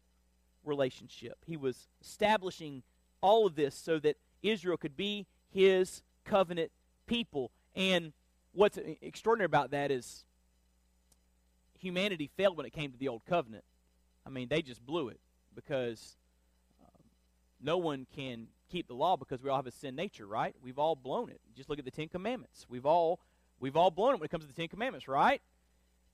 [0.64, 1.38] relationship.
[1.44, 2.82] He was establishing
[3.20, 6.72] all of this so that Israel could be his covenant
[7.06, 7.52] people.
[7.74, 8.12] And
[8.52, 10.24] what's extraordinary about that is
[11.78, 13.64] humanity failed when it came to the old covenant.
[14.26, 15.20] I mean, they just blew it
[15.54, 16.16] because
[16.82, 17.04] um,
[17.62, 20.54] no one can keep the law because we all have a sin nature, right?
[20.62, 21.40] We've all blown it.
[21.54, 22.66] Just look at the Ten Commandments.
[22.68, 23.20] We've all
[23.60, 25.40] we've all blown it when it comes to the Ten Commandments, right?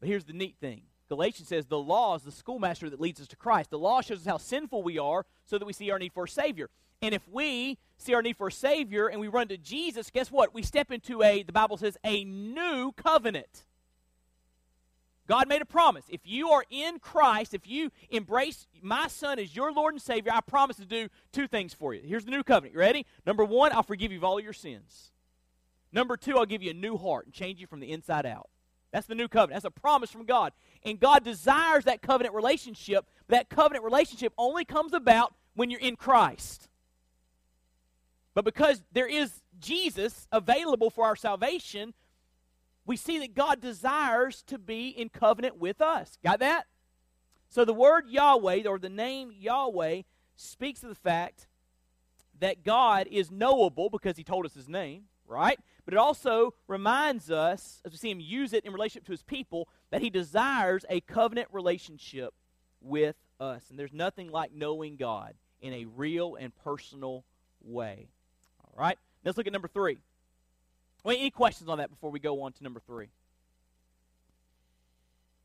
[0.01, 0.83] But here's the neat thing.
[1.09, 3.71] Galatians says the law is the schoolmaster that leads us to Christ.
[3.71, 6.25] The law shows us how sinful we are so that we see our need for
[6.25, 6.71] a Savior.
[7.03, 10.31] And if we see our need for a Savior and we run to Jesus, guess
[10.31, 10.55] what?
[10.55, 13.65] We step into a, the Bible says, a new covenant.
[15.27, 16.05] God made a promise.
[16.09, 20.33] If you are in Christ, if you embrace my Son as your Lord and Savior,
[20.35, 22.03] I promise to do two things for you.
[22.05, 22.75] Here's the new covenant.
[22.75, 23.07] You ready?
[23.25, 25.13] Number one, I'll forgive you of all your sins.
[25.93, 28.49] Number two, I'll give you a new heart and change you from the inside out.
[28.93, 29.63] That's the new covenant.
[29.63, 30.53] That's a promise from God.
[30.85, 33.07] And God desires that covenant relationship.
[33.29, 36.70] That covenant relationship only comes about when you're in Christ.
[38.35, 41.95] But because there is Jesus available for our salvation,
[42.87, 46.19] we see that God desires to be in covenant with us.
[46.25, 46.67] Got that?
[47.49, 50.03] So the word Yahweh, or the name Yahweh,
[50.37, 51.49] speaks of the fact
[52.39, 55.59] that God is knowable because he told us his name, right?
[55.85, 59.23] But it also reminds us, as we see him use it in relationship to his
[59.23, 62.33] people, that he desires a covenant relationship
[62.81, 63.69] with us.
[63.69, 67.25] And there's nothing like knowing God in a real and personal
[67.61, 68.09] way.
[68.77, 68.99] All right?
[69.25, 69.99] Let's look at number three.
[71.05, 73.09] Well, any questions on that before we go on to number three?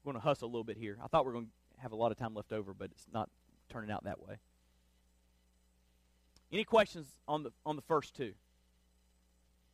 [0.03, 0.97] We're going to hustle a little bit here.
[1.03, 3.07] I thought we were going to have a lot of time left over, but it's
[3.11, 3.29] not
[3.69, 4.35] turning out that way.
[6.51, 8.33] Any questions on the on the first two?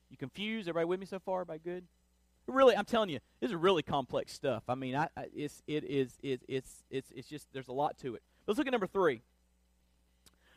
[0.10, 0.68] You confused?
[0.68, 1.42] Everybody with me so far?
[1.42, 1.84] Everybody good?
[2.48, 4.64] Really, I'm telling you, this is really complex stuff.
[4.68, 7.98] I mean, I, I it's it is it, it's it's it's just there's a lot
[8.00, 8.24] to it.
[8.48, 9.22] Let's look at number three.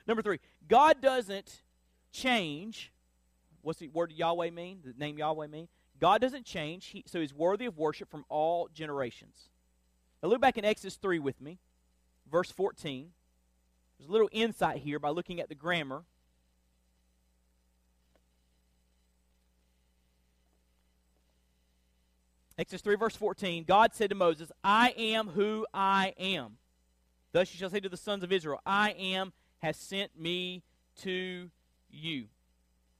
[0.06, 1.62] Number three, God doesn't
[2.14, 2.92] change.
[3.60, 4.78] What's the word Yahweh mean?
[4.84, 5.68] The name Yahweh mean?
[6.00, 9.48] God doesn't change, he, so He's worthy of worship from all generations.
[10.22, 11.58] Now look back in Exodus three with me,
[12.30, 13.10] verse 14.
[13.98, 16.04] There's a little insight here by looking at the grammar.
[22.56, 26.58] Exodus 3, verse 14 God said to Moses, I am who I am.
[27.32, 30.62] Thus you shall say to the sons of Israel, I am has sent me
[31.02, 31.50] to
[31.94, 32.26] you.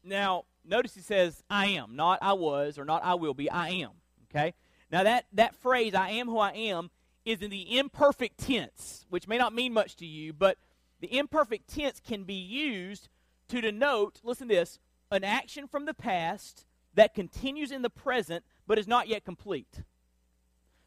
[0.02, 3.70] Now, notice he says, I am, not I was or not I will be, I
[3.70, 3.90] am.
[4.30, 4.54] Okay?
[4.90, 6.90] Now, that, that phrase, I am who I am,
[7.24, 10.58] is in the imperfect tense, which may not mean much to you, but
[11.00, 13.08] the imperfect tense can be used
[13.48, 14.78] to denote, listen to this,
[15.10, 19.82] an action from the past that continues in the present but is not yet complete.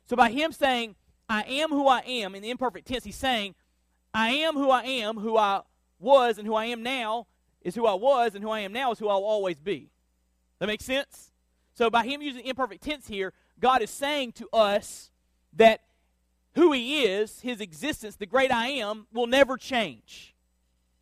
[0.05, 0.95] So by him saying,
[1.29, 3.55] I am who I am, in the imperfect tense, he's saying,
[4.13, 5.61] I am who I am, who I
[5.99, 7.27] was and who I am now
[7.61, 9.89] is who I was, and who I am now is who I'll always be.
[10.59, 11.31] That makes sense?
[11.73, 15.11] So by him using imperfect tense here, God is saying to us
[15.53, 15.81] that
[16.55, 20.35] who he is, his existence, the great I am, will never change.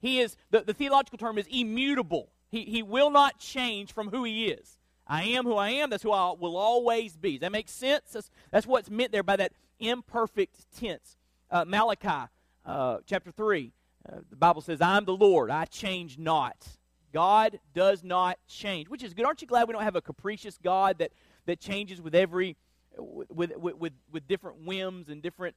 [0.01, 2.29] He is, the, the theological term is immutable.
[2.51, 4.77] He, he will not change from who he is.
[5.07, 5.89] I am who I am.
[5.89, 7.33] That's who I will always be.
[7.33, 8.11] Does that make sense?
[8.11, 11.17] That's, that's what's meant there by that imperfect tense.
[11.49, 12.29] Uh, Malachi
[12.65, 13.71] uh, chapter 3,
[14.07, 16.67] uh, the Bible says, I'm the Lord, I change not.
[17.13, 19.25] God does not change, which is good.
[19.25, 21.11] Aren't you glad we don't have a capricious God that,
[21.45, 22.57] that changes with every,
[22.97, 25.55] with, with, with, with different whims and different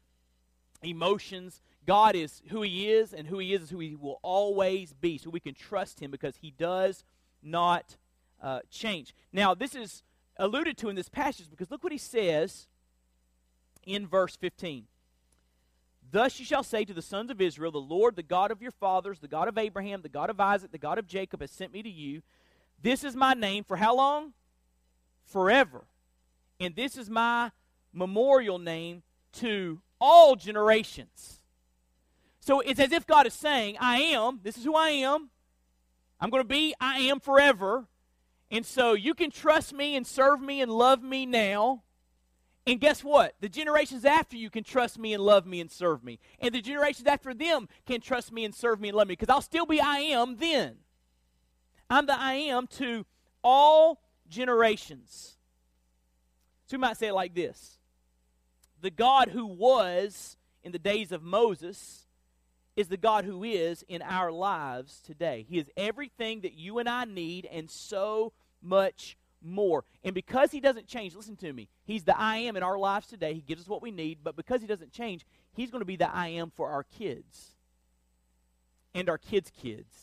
[0.83, 1.61] emotions?
[1.85, 5.19] God is who He is, and who He is is who He will always be.
[5.19, 7.03] So we can trust Him because He does
[7.43, 7.97] not
[8.41, 9.15] uh, change.
[9.33, 10.03] Now, this is
[10.39, 12.69] alluded to in this passage because look what he says
[13.85, 14.85] in verse 15.
[16.11, 18.71] Thus you shall say to the sons of Israel, The Lord, the God of your
[18.71, 21.73] fathers, the God of Abraham, the God of Isaac, the God of Jacob, has sent
[21.73, 22.23] me to you.
[22.81, 24.33] This is my name for how long?
[25.27, 25.85] Forever.
[26.61, 27.51] And this is my
[27.93, 29.03] memorial name
[29.35, 31.43] to all generations.
[32.41, 35.29] So it's as if God is saying, I am, this is who I am.
[36.21, 37.87] I'm going to be, I am forever.
[38.51, 41.83] And so you can trust me and serve me and love me now.
[42.69, 43.35] And guess what?
[43.41, 46.19] The generations after you can trust me and love me and serve me.
[46.39, 49.31] And the generations after them can trust me and serve me and love me because
[49.31, 50.77] I'll still be I am then.
[51.89, 53.07] I'm the I am to
[53.43, 55.39] all generations.
[56.67, 57.79] So we might say it like this
[58.83, 62.07] The God who was in the days of Moses
[62.77, 65.47] is the God who is in our lives today.
[65.49, 69.85] He is everything that you and I need and so much more.
[70.05, 73.07] And because he doesn't change, listen to me, he's the I am in our lives
[73.07, 73.35] today.
[73.35, 75.97] He gives us what we need, but because he doesn't change, he's going to be
[75.97, 77.57] the I am for our kids
[78.95, 79.95] and our kids' kids.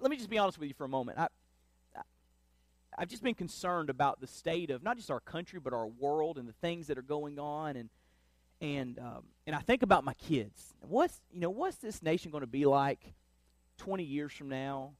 [0.00, 1.18] Let me just be honest with you for a moment.
[1.18, 1.28] I,
[2.98, 6.38] I've just been concerned about the state of not just our country, but our world
[6.38, 7.76] and the things that are going on.
[7.76, 7.90] And
[8.60, 10.74] and um, and I think about my kids.
[10.80, 13.14] What's you know what's this nation going to be like
[13.78, 14.92] 20 years from now?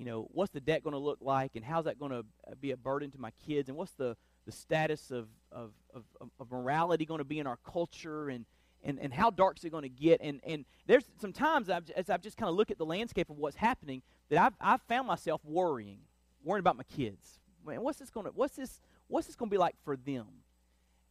[0.00, 2.54] You know what's the debt going to look like, and how's that going to uh,
[2.58, 3.68] be a burden to my kids?
[3.68, 6.04] And what's the the status of of, of,
[6.40, 8.30] of morality going to be in our culture?
[8.30, 8.46] And
[8.82, 10.22] and, and how dark's it going to get?
[10.22, 13.36] And and there's sometimes I've, as I've just kind of looked at the landscape of
[13.36, 15.98] what's happening that I've I've found myself worrying,
[16.42, 17.38] worrying about my kids.
[17.66, 20.28] Man, what's this going to what's this what's this going to be like for them?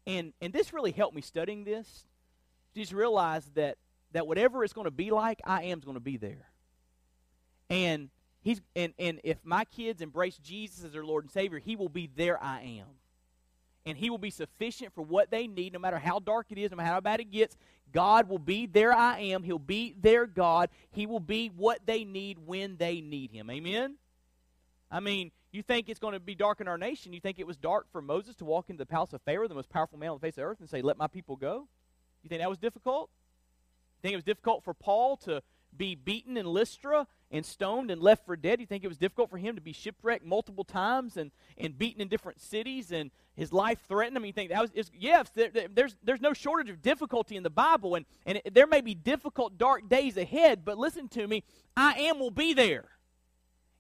[0.08, 2.06] And, and this really helped me studying this.
[2.76, 3.78] Just realize that,
[4.14, 6.50] that whatever it's going to be like, I am going to be there.
[7.70, 8.10] And,
[8.42, 11.90] he's, and, and if my kids embrace Jesus as their Lord and Savior, He will
[11.90, 12.88] be there I am.
[13.86, 16.72] And He will be sufficient for what they need, no matter how dark it is,
[16.72, 17.58] no matter how bad it gets.
[17.92, 19.44] God will be there I am.
[19.44, 20.70] He'll be their God.
[20.92, 23.50] He will be what they need when they need Him.
[23.50, 23.96] Amen?
[24.92, 27.14] I mean, you think it's going to be dark in our nation.
[27.14, 29.56] You think it was dark for Moses to walk into the palace of Pharaoh, the
[29.56, 31.68] most powerful man on the face of the earth, and say, Let my people go?
[32.24, 33.10] You think that was difficult?
[33.98, 35.42] You think it was difficult for Paul to
[35.76, 38.60] be beaten in Lystra and stoned and left for dead?
[38.60, 42.02] You think it was difficult for him to be shipwrecked multiple times and, and beaten
[42.02, 44.18] in different cities and his life threatened?
[44.18, 47.44] I mean, you think that was, yes, there, there's, there's no shortage of difficulty in
[47.44, 51.28] the Bible, and, and it, there may be difficult, dark days ahead, but listen to
[51.28, 51.44] me,
[51.78, 52.86] I am will be there.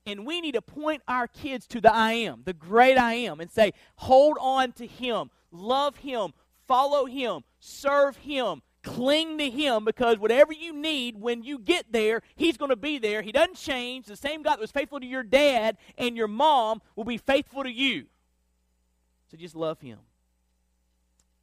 [0.06, 3.40] And we need to point our kids to the I am, the great I am,
[3.40, 6.34] and say, hold on to Him, love Him,
[6.68, 12.22] follow Him, serve Him, cling to Him, because whatever you need when you get there,
[12.36, 13.22] He's going to be there.
[13.22, 14.06] He doesn't change.
[14.06, 17.64] The same God that was faithful to your dad and your mom will be faithful
[17.64, 18.06] to you.
[19.32, 20.00] So just love Him.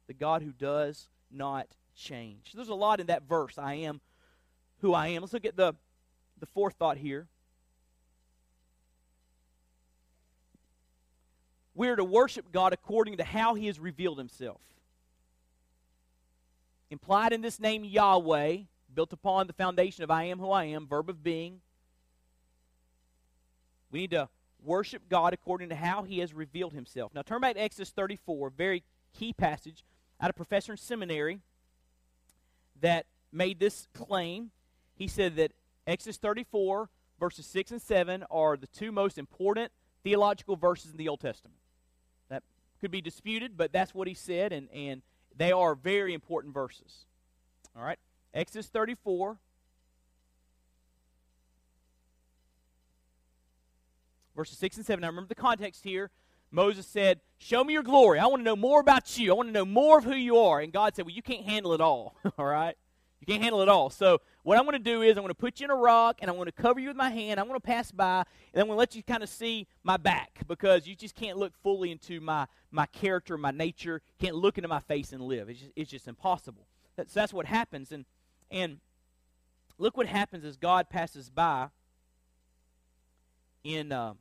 [0.07, 2.53] The God who does not change.
[2.53, 4.01] There's a lot in that verse, I am
[4.81, 5.21] who I am.
[5.21, 5.73] Let's look at the,
[6.39, 7.27] the fourth thought here.
[11.77, 14.59] we are to worship God according to how He has revealed Himself.
[16.89, 18.57] Implied in this name Yahweh,
[18.93, 21.59] built upon the foundation of I am who I am, verb of being.
[23.91, 24.29] We need to
[24.63, 27.13] worship God according to how He has revealed Himself.
[27.13, 29.83] Now turn back to Exodus 34, very key passage
[30.19, 31.39] out of professor in seminary
[32.81, 34.51] that made this claim.
[34.95, 35.51] He said that
[35.85, 39.71] Exodus 34, verses 6 and 7, are the two most important
[40.03, 41.59] theological verses in the Old Testament
[42.29, 42.43] That
[42.79, 45.01] could be disputed, but that's what he said, and, and
[45.37, 47.05] they are very important verses.
[47.75, 47.99] All right?
[48.33, 49.37] Exodus 34.
[54.35, 55.01] Verses 6 and 7.
[55.01, 56.11] Now remember the context here.
[56.51, 58.19] Moses said, Show me your glory.
[58.19, 59.31] I want to know more about you.
[59.31, 60.59] I want to know more of who you are.
[60.59, 62.15] And God said, Well, you can't handle it all.
[62.37, 62.75] all right?
[63.19, 63.89] You can't handle it all.
[63.89, 66.19] So what I'm going to do is I'm going to put you in a rock
[66.21, 67.39] and I'm going to cover you with my hand.
[67.39, 69.97] I'm going to pass by and I'm going to let you kind of see my
[69.97, 74.01] back because you just can't look fully into my, my character, my nature.
[74.19, 75.49] Can't look into my face and live.
[75.49, 76.67] It's just, it's just impossible.
[76.95, 77.91] That's, that's what happens.
[77.91, 78.05] And,
[78.51, 78.79] and
[79.77, 81.69] look what happens as God passes by
[83.63, 84.13] in, uh,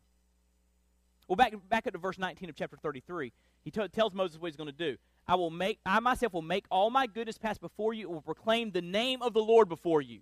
[1.28, 3.32] well, back, back up to verse 19 of chapter 33.
[3.62, 4.96] He t- tells Moses what he's going to do.
[5.28, 8.22] I will make I myself will make all my goodness pass before you and will
[8.22, 10.20] proclaim the name of the Lord before you.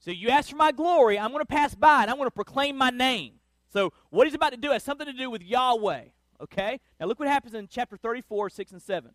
[0.00, 2.32] So you ask for my glory, I'm going to pass by and I'm going to
[2.34, 3.34] proclaim my name.
[3.72, 6.04] So what he's about to do has something to do with Yahweh.
[6.40, 6.80] Okay?
[7.00, 9.10] Now look what happens in chapter 34, 6 and 7.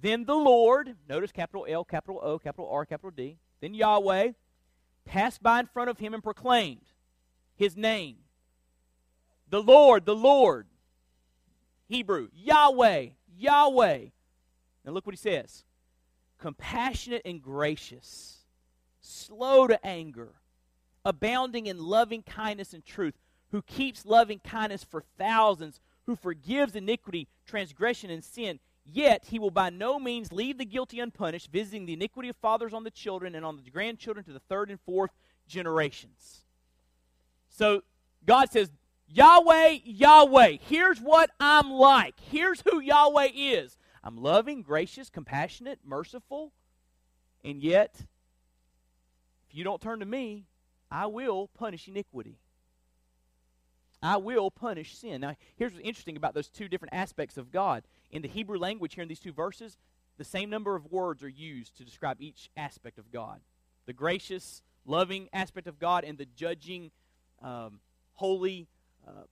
[0.00, 3.38] Then the Lord, notice capital L, capital O, capital R, capital D.
[3.60, 4.32] Then Yahweh
[5.04, 6.86] passed by in front of him and proclaimed
[7.54, 8.16] his name.
[9.48, 10.66] The Lord, the Lord.
[11.88, 13.08] Hebrew, Yahweh,
[13.42, 14.06] Yahweh.
[14.84, 15.64] Now look what he says
[16.38, 18.38] compassionate and gracious,
[19.00, 20.34] slow to anger,
[21.04, 23.14] abounding in loving kindness and truth,
[23.52, 28.58] who keeps loving kindness for thousands, who forgives iniquity, transgression, and sin.
[28.84, 32.74] Yet he will by no means leave the guilty unpunished, visiting the iniquity of fathers
[32.74, 35.12] on the children and on the grandchildren to the third and fourth
[35.46, 36.40] generations.
[37.48, 37.82] So
[38.26, 38.72] God says,
[39.14, 42.14] Yahweh, Yahweh, here's what I'm like.
[42.18, 43.76] Here's who Yahweh is.
[44.02, 46.52] I'm loving, gracious, compassionate, merciful,
[47.44, 47.94] and yet,
[49.48, 50.46] if you don't turn to me,
[50.90, 52.38] I will punish iniquity.
[54.02, 55.20] I will punish sin.
[55.20, 57.84] Now, here's what's interesting about those two different aspects of God.
[58.10, 59.76] In the Hebrew language, here in these two verses,
[60.18, 63.40] the same number of words are used to describe each aspect of God
[63.84, 66.92] the gracious, loving aspect of God, and the judging,
[67.42, 67.80] um,
[68.14, 68.68] holy,
[69.06, 69.24] uh,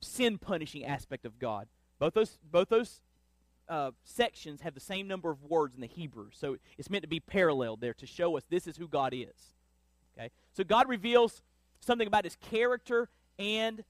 [0.00, 1.68] sin punishing aspect of God.
[1.98, 3.00] Both those, both those
[3.68, 6.28] uh, sections have the same number of words in the Hebrew.
[6.32, 9.54] So it's meant to be paralleled there to show us this is who God is.
[10.16, 10.30] Okay?
[10.52, 11.42] So God reveals
[11.80, 13.84] something about his character and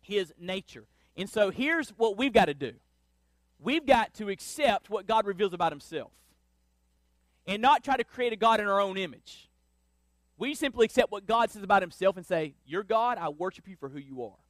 [0.00, 0.84] his nature.
[1.16, 2.74] And so here's what we've got to do
[3.60, 6.10] we've got to accept what God reveals about himself
[7.46, 9.48] and not try to create a God in our own image.
[10.42, 13.76] We simply accept what God says about himself and say, You're God, I worship you
[13.76, 14.40] for who you are.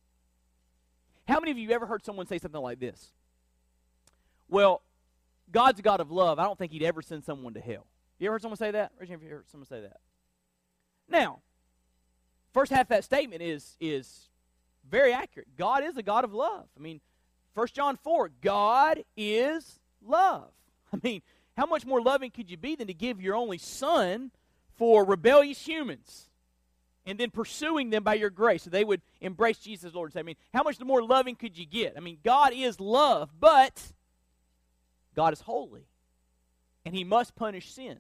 [1.28, 3.12] How many of you ever heard someone say something like this?
[4.48, 4.80] Well,
[5.50, 6.38] God's a God of love.
[6.38, 7.86] I don't think he'd ever send someone to hell.
[8.18, 8.92] You ever heard someone say that?
[8.98, 9.98] Raise your hand if you heard someone say that.
[11.10, 11.40] Now,
[12.54, 14.30] first half of that statement is, is
[14.90, 15.48] very accurate.
[15.58, 16.68] God is a God of love.
[16.74, 17.02] I mean,
[17.52, 20.52] 1 John 4, God is love.
[20.94, 21.20] I mean,
[21.54, 24.30] how much more loving could you be than to give your only son
[24.82, 26.28] for rebellious humans
[27.06, 30.10] and then pursuing them by your grace so they would embrace Jesus Lord?
[30.16, 31.94] I mean, how much more loving could you get?
[31.96, 33.80] I mean, God is love, but
[35.14, 35.86] God is holy,
[36.84, 37.98] and he must punish sin.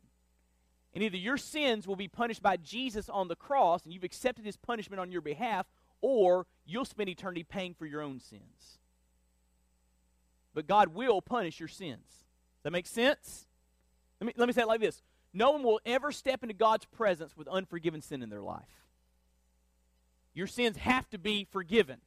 [0.92, 4.44] And either your sins will be punished by Jesus on the cross, and you've accepted
[4.44, 5.66] his punishment on your behalf,
[6.00, 8.80] or you'll spend eternity paying for your own sins.
[10.52, 12.08] But God will punish your sins.
[12.08, 13.46] Does that make sense?
[14.20, 15.00] Let me, let me say it like this
[15.34, 18.62] No one will ever step into God's presence with unforgiven sin in their life.
[20.34, 21.98] Your sins have to be forgiven,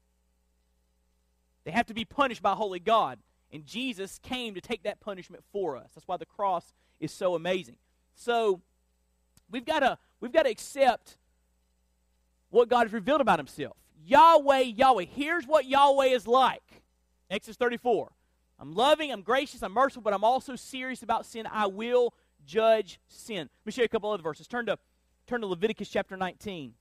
[1.63, 3.19] they have to be punished by holy God.
[3.51, 5.89] And Jesus came to take that punishment for us.
[5.95, 7.77] That's why the cross is so amazing.
[8.15, 8.61] So
[9.49, 11.17] we've got to we've got to accept
[12.49, 13.77] what God has revealed about himself.
[14.05, 15.05] Yahweh, Yahweh.
[15.05, 16.83] Here's what Yahweh is like.
[17.29, 18.11] Exodus 34.
[18.59, 21.47] I'm loving, I'm gracious, I'm merciful, but I'm also serious about sin.
[21.51, 22.13] I will
[22.45, 23.49] judge sin.
[23.61, 24.47] Let me show you a couple other verses.
[24.47, 24.77] Turn to
[25.27, 26.73] turn to Leviticus chapter 19.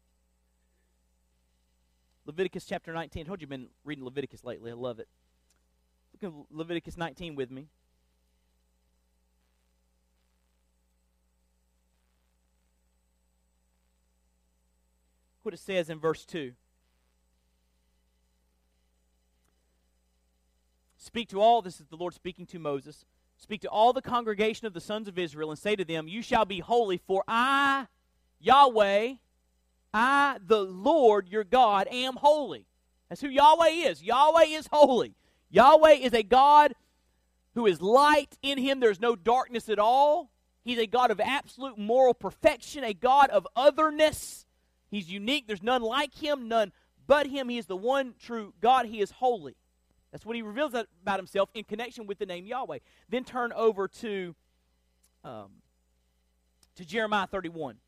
[2.27, 3.23] Leviticus chapter 19.
[3.23, 4.71] I told you I've been reading Leviticus lately.
[4.71, 5.09] I love it.
[6.13, 7.69] Look at Leviticus 19 with me.
[15.45, 16.53] what it says in verse 2.
[20.97, 23.05] Speak to all, this is the Lord speaking to Moses.
[23.45, 26.23] Speak to all the congregation of the sons of Israel and say to them, You
[26.23, 27.89] shall be holy, for I,
[28.41, 29.17] Yahweh,
[29.93, 32.65] I, the Lord your God, am holy.
[33.11, 34.03] That's who Yahweh is.
[34.03, 35.15] Yahweh is holy.
[35.51, 36.73] Yahweh is a God
[37.55, 38.39] who is light.
[38.41, 40.31] In him there's no darkness at all.
[40.65, 44.47] He's a God of absolute moral perfection, a God of otherness.
[44.91, 45.47] He's unique.
[45.47, 46.73] There's none like him, none
[47.07, 47.51] but him.
[47.51, 48.87] He is the one true God.
[48.87, 49.55] He is holy.
[50.15, 52.79] That's what he reveals about himself in connection with the name Yahweh.
[53.09, 54.37] Then turn over to,
[55.25, 55.51] um,
[56.77, 57.79] to Jeremiah 31.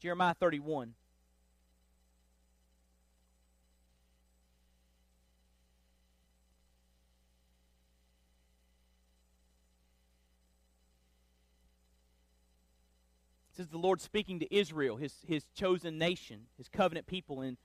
[0.00, 0.94] Jeremiah 31.
[13.56, 17.42] This is the Lord speaking to Israel, his, his chosen nation, his covenant people.
[17.42, 17.56] In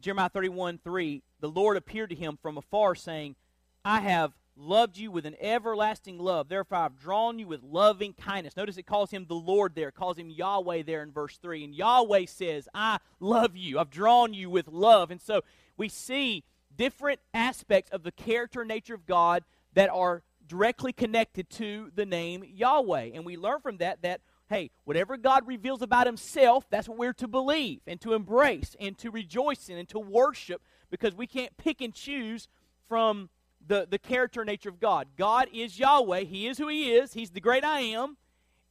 [0.00, 3.36] Jeremiah 31 3, the Lord appeared to him from afar, saying,
[3.84, 6.48] I have loved you with an everlasting love.
[6.48, 8.56] Therefore, I've drawn you with loving kindness.
[8.56, 11.64] Notice it calls him the Lord there, it calls him Yahweh there in verse 3.
[11.64, 13.78] And Yahweh says, I love you.
[13.78, 15.10] I've drawn you with love.
[15.10, 15.42] And so
[15.76, 16.44] we see
[16.76, 22.06] different aspects of the character and nature of God that are directly connected to the
[22.06, 23.10] name Yahweh.
[23.14, 27.12] And we learn from that that hey, whatever God reveals about himself, that's what we're
[27.14, 31.56] to believe and to embrace and to rejoice in and to worship because we can't
[31.56, 32.48] pick and choose
[32.88, 33.30] from
[33.66, 35.08] the, the character nature of God.
[35.16, 36.20] God is Yahweh.
[36.20, 37.14] He is who He is.
[37.14, 38.16] He's the great I am.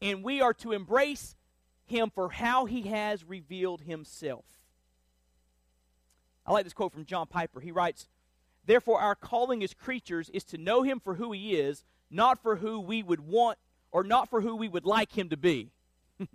[0.02, 1.36] And we are to embrace
[1.86, 4.46] Him for how He has revealed Himself.
[6.46, 7.60] I like this quote from John Piper.
[7.60, 8.08] He writes,
[8.66, 12.58] Therefore, our calling as creatures is to know him for who he is, not for
[12.58, 13.58] who we would want
[13.94, 15.72] or not for who we would like him to be.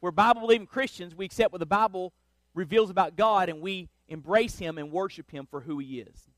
[0.00, 1.14] We're Bible believing Christians.
[1.14, 2.12] We accept what the Bible
[2.54, 6.28] reveals about God and we embrace him and worship him for who he is,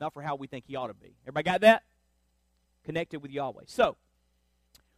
[0.00, 1.16] not for how we think he ought to be.
[1.24, 1.82] Everybody got that?
[2.84, 3.62] Connected with Yahweh.
[3.66, 3.96] So,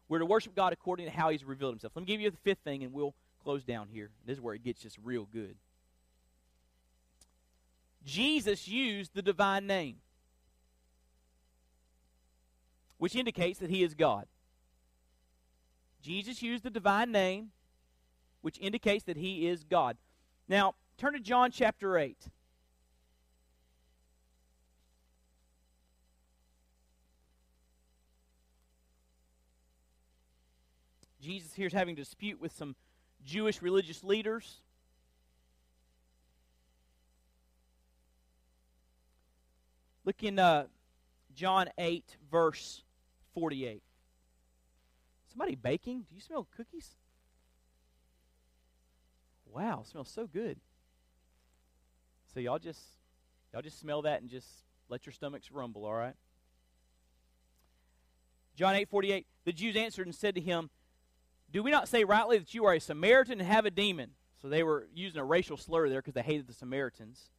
[0.09, 1.93] we're to worship God according to how he's revealed himself.
[1.95, 4.11] Let me give you the fifth thing and we'll close down here.
[4.27, 5.57] This is where it gets just real good.
[8.05, 9.97] Jesus used the divine name,
[12.99, 14.27] which indicates that he is God.
[16.03, 17.51] Jesus used the divine name,
[18.43, 19.97] which indicates that he is God.
[20.49, 22.29] Now, turn to John chapter 8.
[31.25, 32.77] Jesus here is having a dispute with some
[33.25, 34.61] Jewish religious leaders.
[40.05, 40.65] Look in uh,
[41.35, 42.83] John 8, verse
[43.35, 43.83] 48.
[45.31, 46.01] Somebody baking?
[46.09, 46.95] Do you smell cookies?
[49.47, 50.59] Wow, smells so good.
[52.33, 52.81] So y'all just
[53.53, 54.49] y'all just smell that and just
[54.89, 56.15] let your stomachs rumble, all right?
[58.57, 60.71] John 8:48 The Jews answered and said to him,
[61.51, 64.49] "Do we not say rightly that you are a Samaritan and have a demon?" So
[64.49, 67.31] they were using a racial slur there because they hated the Samaritans.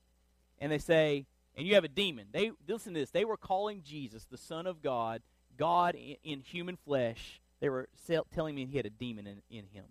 [0.58, 3.12] And they say, "And you have a demon." They listen to this.
[3.12, 5.22] They were calling Jesus the son of God,
[5.58, 7.42] God in, in human flesh.
[7.60, 7.88] They were
[8.34, 9.86] telling me he had a demon in, in him.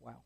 [0.00, 0.22] Wow.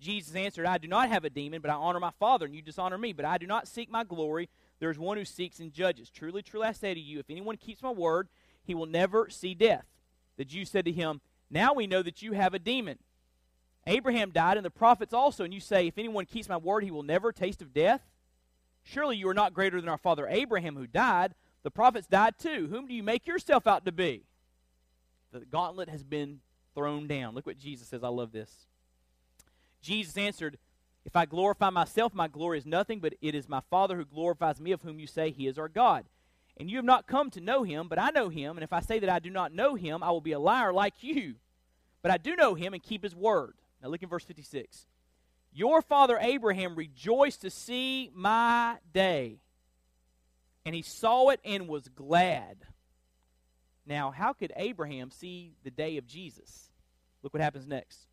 [0.00, 2.62] Jesus answered, I do not have a demon, but I honor my Father, and you
[2.62, 3.12] dishonor me.
[3.12, 4.48] But I do not seek my glory.
[4.80, 6.10] There is one who seeks and judges.
[6.10, 8.28] Truly, truly, I say to you, if anyone keeps my word,
[8.64, 9.84] he will never see death.
[10.36, 12.98] The Jews said to him, Now we know that you have a demon.
[13.86, 16.90] Abraham died, and the prophets also, and you say, If anyone keeps my word, he
[16.90, 18.00] will never taste of death?
[18.82, 21.34] Surely you are not greater than our father Abraham, who died.
[21.62, 22.68] The prophets died too.
[22.70, 24.24] Whom do you make yourself out to be?
[25.32, 26.40] The gauntlet has been
[26.74, 27.34] thrown down.
[27.34, 28.02] Look what Jesus says.
[28.02, 28.50] I love this.
[29.80, 30.58] Jesus answered,
[31.04, 34.60] If I glorify myself, my glory is nothing, but it is my Father who glorifies
[34.60, 36.04] me, of whom you say he is our God.
[36.56, 38.56] And you have not come to know him, but I know him.
[38.56, 40.72] And if I say that I do not know him, I will be a liar
[40.72, 41.36] like you.
[42.02, 43.54] But I do know him and keep his word.
[43.82, 44.86] Now look in verse 56.
[45.52, 49.40] Your father Abraham rejoiced to see my day,
[50.64, 52.58] and he saw it and was glad.
[53.84, 56.70] Now, how could Abraham see the day of Jesus?
[57.22, 58.06] Look what happens next.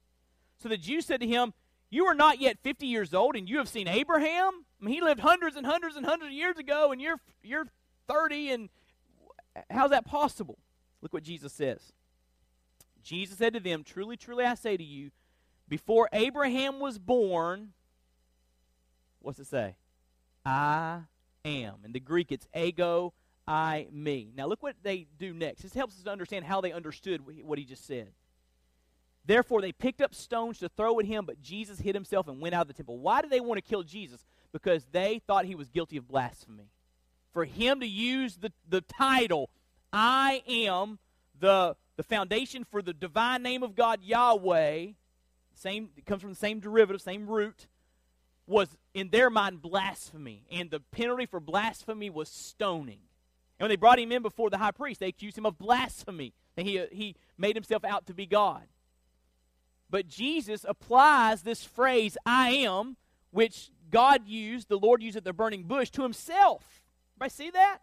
[0.58, 1.54] So the Jews said to him,
[1.90, 4.66] You are not yet 50 years old, and you have seen Abraham?
[4.82, 7.68] I mean, he lived hundreds and hundreds and hundreds of years ago, and you're, you're
[8.08, 8.70] 30, and
[9.70, 10.58] how's that possible?
[11.02, 11.94] Look what Jesus says.
[13.04, 15.12] Jesus said to them, Truly, truly, I say to you,
[15.70, 17.74] before Abraham was born,
[19.20, 19.76] what's it say?
[20.46, 21.02] I
[21.44, 21.76] am.
[21.84, 23.14] In the Greek, it's ego,
[23.48, 24.32] I, me.
[24.36, 25.62] Now, look what they do next.
[25.62, 28.12] This helps us to understand how they understood what he just said.
[29.26, 32.56] Therefore, they picked up stones to throw at him, but Jesus hid himself and went
[32.56, 32.98] out of the temple.
[32.98, 34.26] Why did they want to kill Jesus?
[34.54, 36.72] Because they thought he was guilty of blasphemy.
[37.34, 39.50] For him to use the, the title,
[39.92, 41.00] I am
[41.38, 44.88] the, the foundation for the divine name of God, Yahweh,
[45.58, 47.68] same, it comes from the same derivative, same root,
[48.46, 50.46] was in their mind blasphemy.
[50.52, 53.00] And the penalty for blasphemy was stoning.
[53.60, 56.34] And when they brought him in before the high priest, they accused him of blasphemy.
[56.56, 58.64] And he, uh, he made himself out to be God.
[59.90, 62.98] But Jesus applies this phrase, I am,
[63.32, 66.84] which God used, the Lord used at the burning bush, to himself.
[67.16, 67.80] Everybody see that?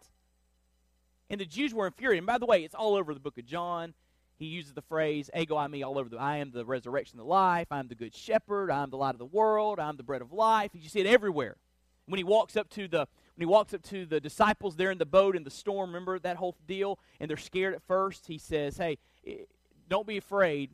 [1.29, 2.19] And the Jews were infuriated.
[2.19, 3.93] And by the way, it's all over the book of John.
[4.37, 7.67] He uses the phrase, ego eimi, all over the I am the resurrection, the life,
[7.71, 10.03] I am the good shepherd, I am the light of the world, I am the
[10.03, 10.71] bread of life.
[10.73, 11.55] You see it everywhere.
[12.07, 14.97] When he walks up to the when he walks up to the disciples there in
[14.97, 18.37] the boat in the storm, remember that whole deal, and they're scared at first, he
[18.37, 18.97] says, Hey,
[19.89, 20.71] don't be afraid.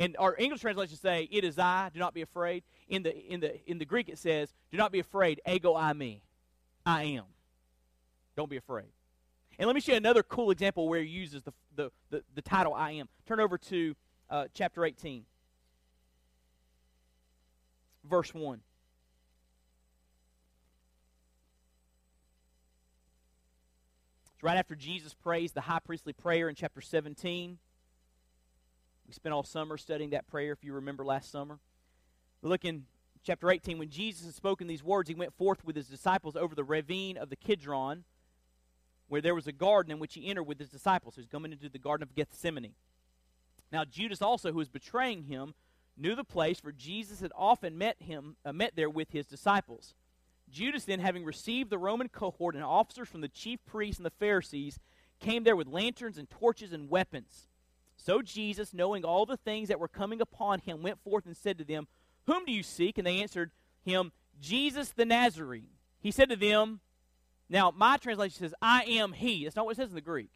[0.00, 1.90] And our English translation say, "It is I.
[1.92, 4.90] Do not be afraid." In the in the in the Greek, it says, "Do not
[4.90, 5.40] be afraid.
[5.48, 6.20] Ego eimi.
[6.84, 7.24] I am.
[8.36, 8.88] Don't be afraid."
[9.58, 12.42] And let me show you another cool example where he uses the the the, the
[12.42, 13.94] title "I am." Turn over to
[14.30, 15.24] uh, chapter eighteen,
[18.08, 18.60] verse one.
[24.34, 27.58] It's right after Jesus prays the high priestly prayer in chapter seventeen.
[29.06, 31.58] We spent all summer studying that prayer, if you remember last summer.
[32.42, 32.84] Look in
[33.22, 33.78] chapter 18.
[33.78, 37.16] When Jesus had spoken these words, he went forth with his disciples over the ravine
[37.16, 38.04] of the Kidron,
[39.08, 41.16] where there was a garden in which he entered with his disciples.
[41.16, 42.74] He's coming into the Garden of Gethsemane.
[43.72, 45.54] Now, Judas also, who was betraying him,
[45.96, 49.94] knew the place, for Jesus had often met him, uh, met there with his disciples.
[50.50, 54.10] Judas then, having received the Roman cohort and officers from the chief priests and the
[54.10, 54.78] Pharisees,
[55.20, 57.48] came there with lanterns and torches and weapons.
[57.96, 61.58] So Jesus, knowing all the things that were coming upon him, went forth and said
[61.58, 61.88] to them,
[62.26, 62.98] Whom do you seek?
[62.98, 63.50] And they answered
[63.84, 65.68] him, Jesus the Nazarene.
[66.00, 66.80] He said to them,
[67.48, 69.44] Now my translation says, I am he.
[69.44, 70.30] That's not what it says in the Greek.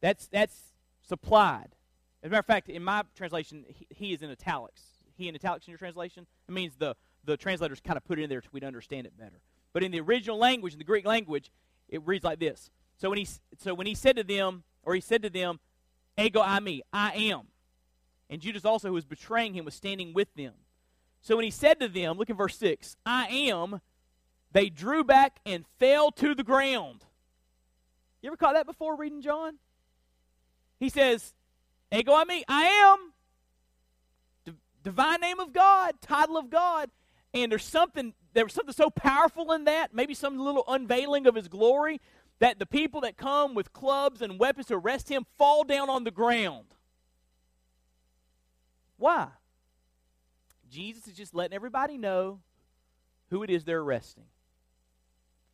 [0.00, 0.72] That's that's
[1.06, 1.74] supplied.
[2.22, 4.82] As a matter of fact, in my translation, he, he is in italics.
[5.16, 6.26] He in italics in your translation?
[6.48, 6.94] It means the,
[7.24, 9.40] the translators kind of put it in there so we'd understand it better.
[9.72, 11.50] But in the original language, in the Greek language,
[11.88, 12.70] it reads like this.
[12.96, 13.26] So when he,
[13.58, 15.58] so when he said to them, or he said to them,
[16.16, 17.48] Ego eimi, I am.
[18.30, 20.54] And Judas also, who was betraying him, was standing with them.
[21.20, 23.80] So when he said to them, look at verse 6, I am,
[24.52, 27.04] they drew back and fell to the ground.
[28.20, 29.58] You ever caught that before reading John?
[30.78, 31.34] He says,
[31.92, 33.12] Ego eimi, I am.
[34.44, 36.90] D- divine name of God, title of God.
[37.34, 41.34] And there's something, there was something so powerful in that, maybe some little unveiling of
[41.34, 42.00] his glory,
[42.38, 46.04] that the people that come with clubs and weapons to arrest him fall down on
[46.04, 46.66] the ground.
[48.98, 49.28] Why?
[50.70, 52.40] Jesus is just letting everybody know
[53.30, 54.24] who it is they're arresting.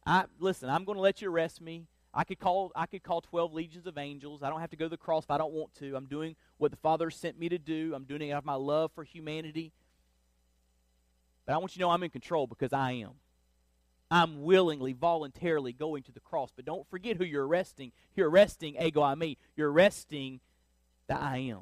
[0.08, 1.86] I listen, I'm going to let you arrest me.
[2.14, 4.42] I could call I could call 12 legions of angels.
[4.42, 5.94] I don't have to go to the cross if I don't want to.
[5.94, 7.92] I'm doing what the Father sent me to do.
[7.94, 9.70] I'm doing it out of my love for humanity.
[11.44, 13.12] But I want you to know I'm in control because I am.
[14.10, 16.50] I'm willingly, voluntarily going to the cross.
[16.56, 17.92] But don't forget who you're arresting.
[18.16, 19.36] You're arresting ego eimi.
[19.56, 20.40] You're arresting
[21.06, 21.60] the I am.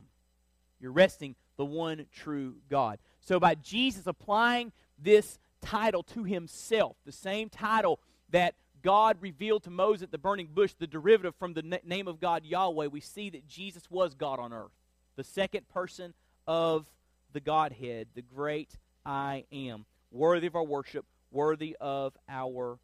[0.80, 3.00] You're arresting the one true God.
[3.20, 4.70] So by Jesus applying
[5.02, 7.98] this title to himself, the same title
[8.30, 12.20] that God revealed to Moses at the burning bush, the derivative from the name of
[12.20, 14.72] God Yahweh, we see that Jesus was God on earth,
[15.16, 16.14] the second person
[16.46, 16.86] of
[17.32, 22.78] the Godhead, the great I am, worthy of our worship, worthy of our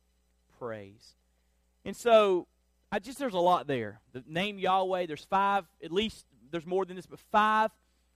[0.59, 1.15] praise.
[1.85, 2.47] And so,
[2.91, 4.01] I just there's a lot there.
[4.13, 7.71] The name Yahweh, there's five, at least there's more than this, but five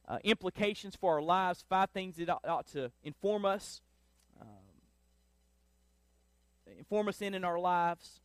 [0.06, 3.80] uh, implications for our lives, five things that ought, to inform us,
[6.78, 8.20] inform us in in our lives.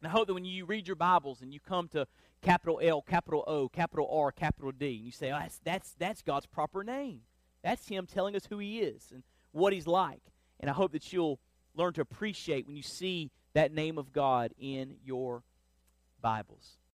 [0.00, 2.06] And I hope that when you read your Bibles and you come to
[2.40, 6.22] capital L, capital O, capital R, capital D, and you say, oh, that's, that's, that's
[6.22, 7.20] God's proper name.
[7.62, 10.22] That's Him telling us who He is and what He's like.
[10.60, 11.40] And I hope that you'll
[11.74, 15.42] learn to appreciate when you see that name of God in your
[16.20, 16.77] Bibles.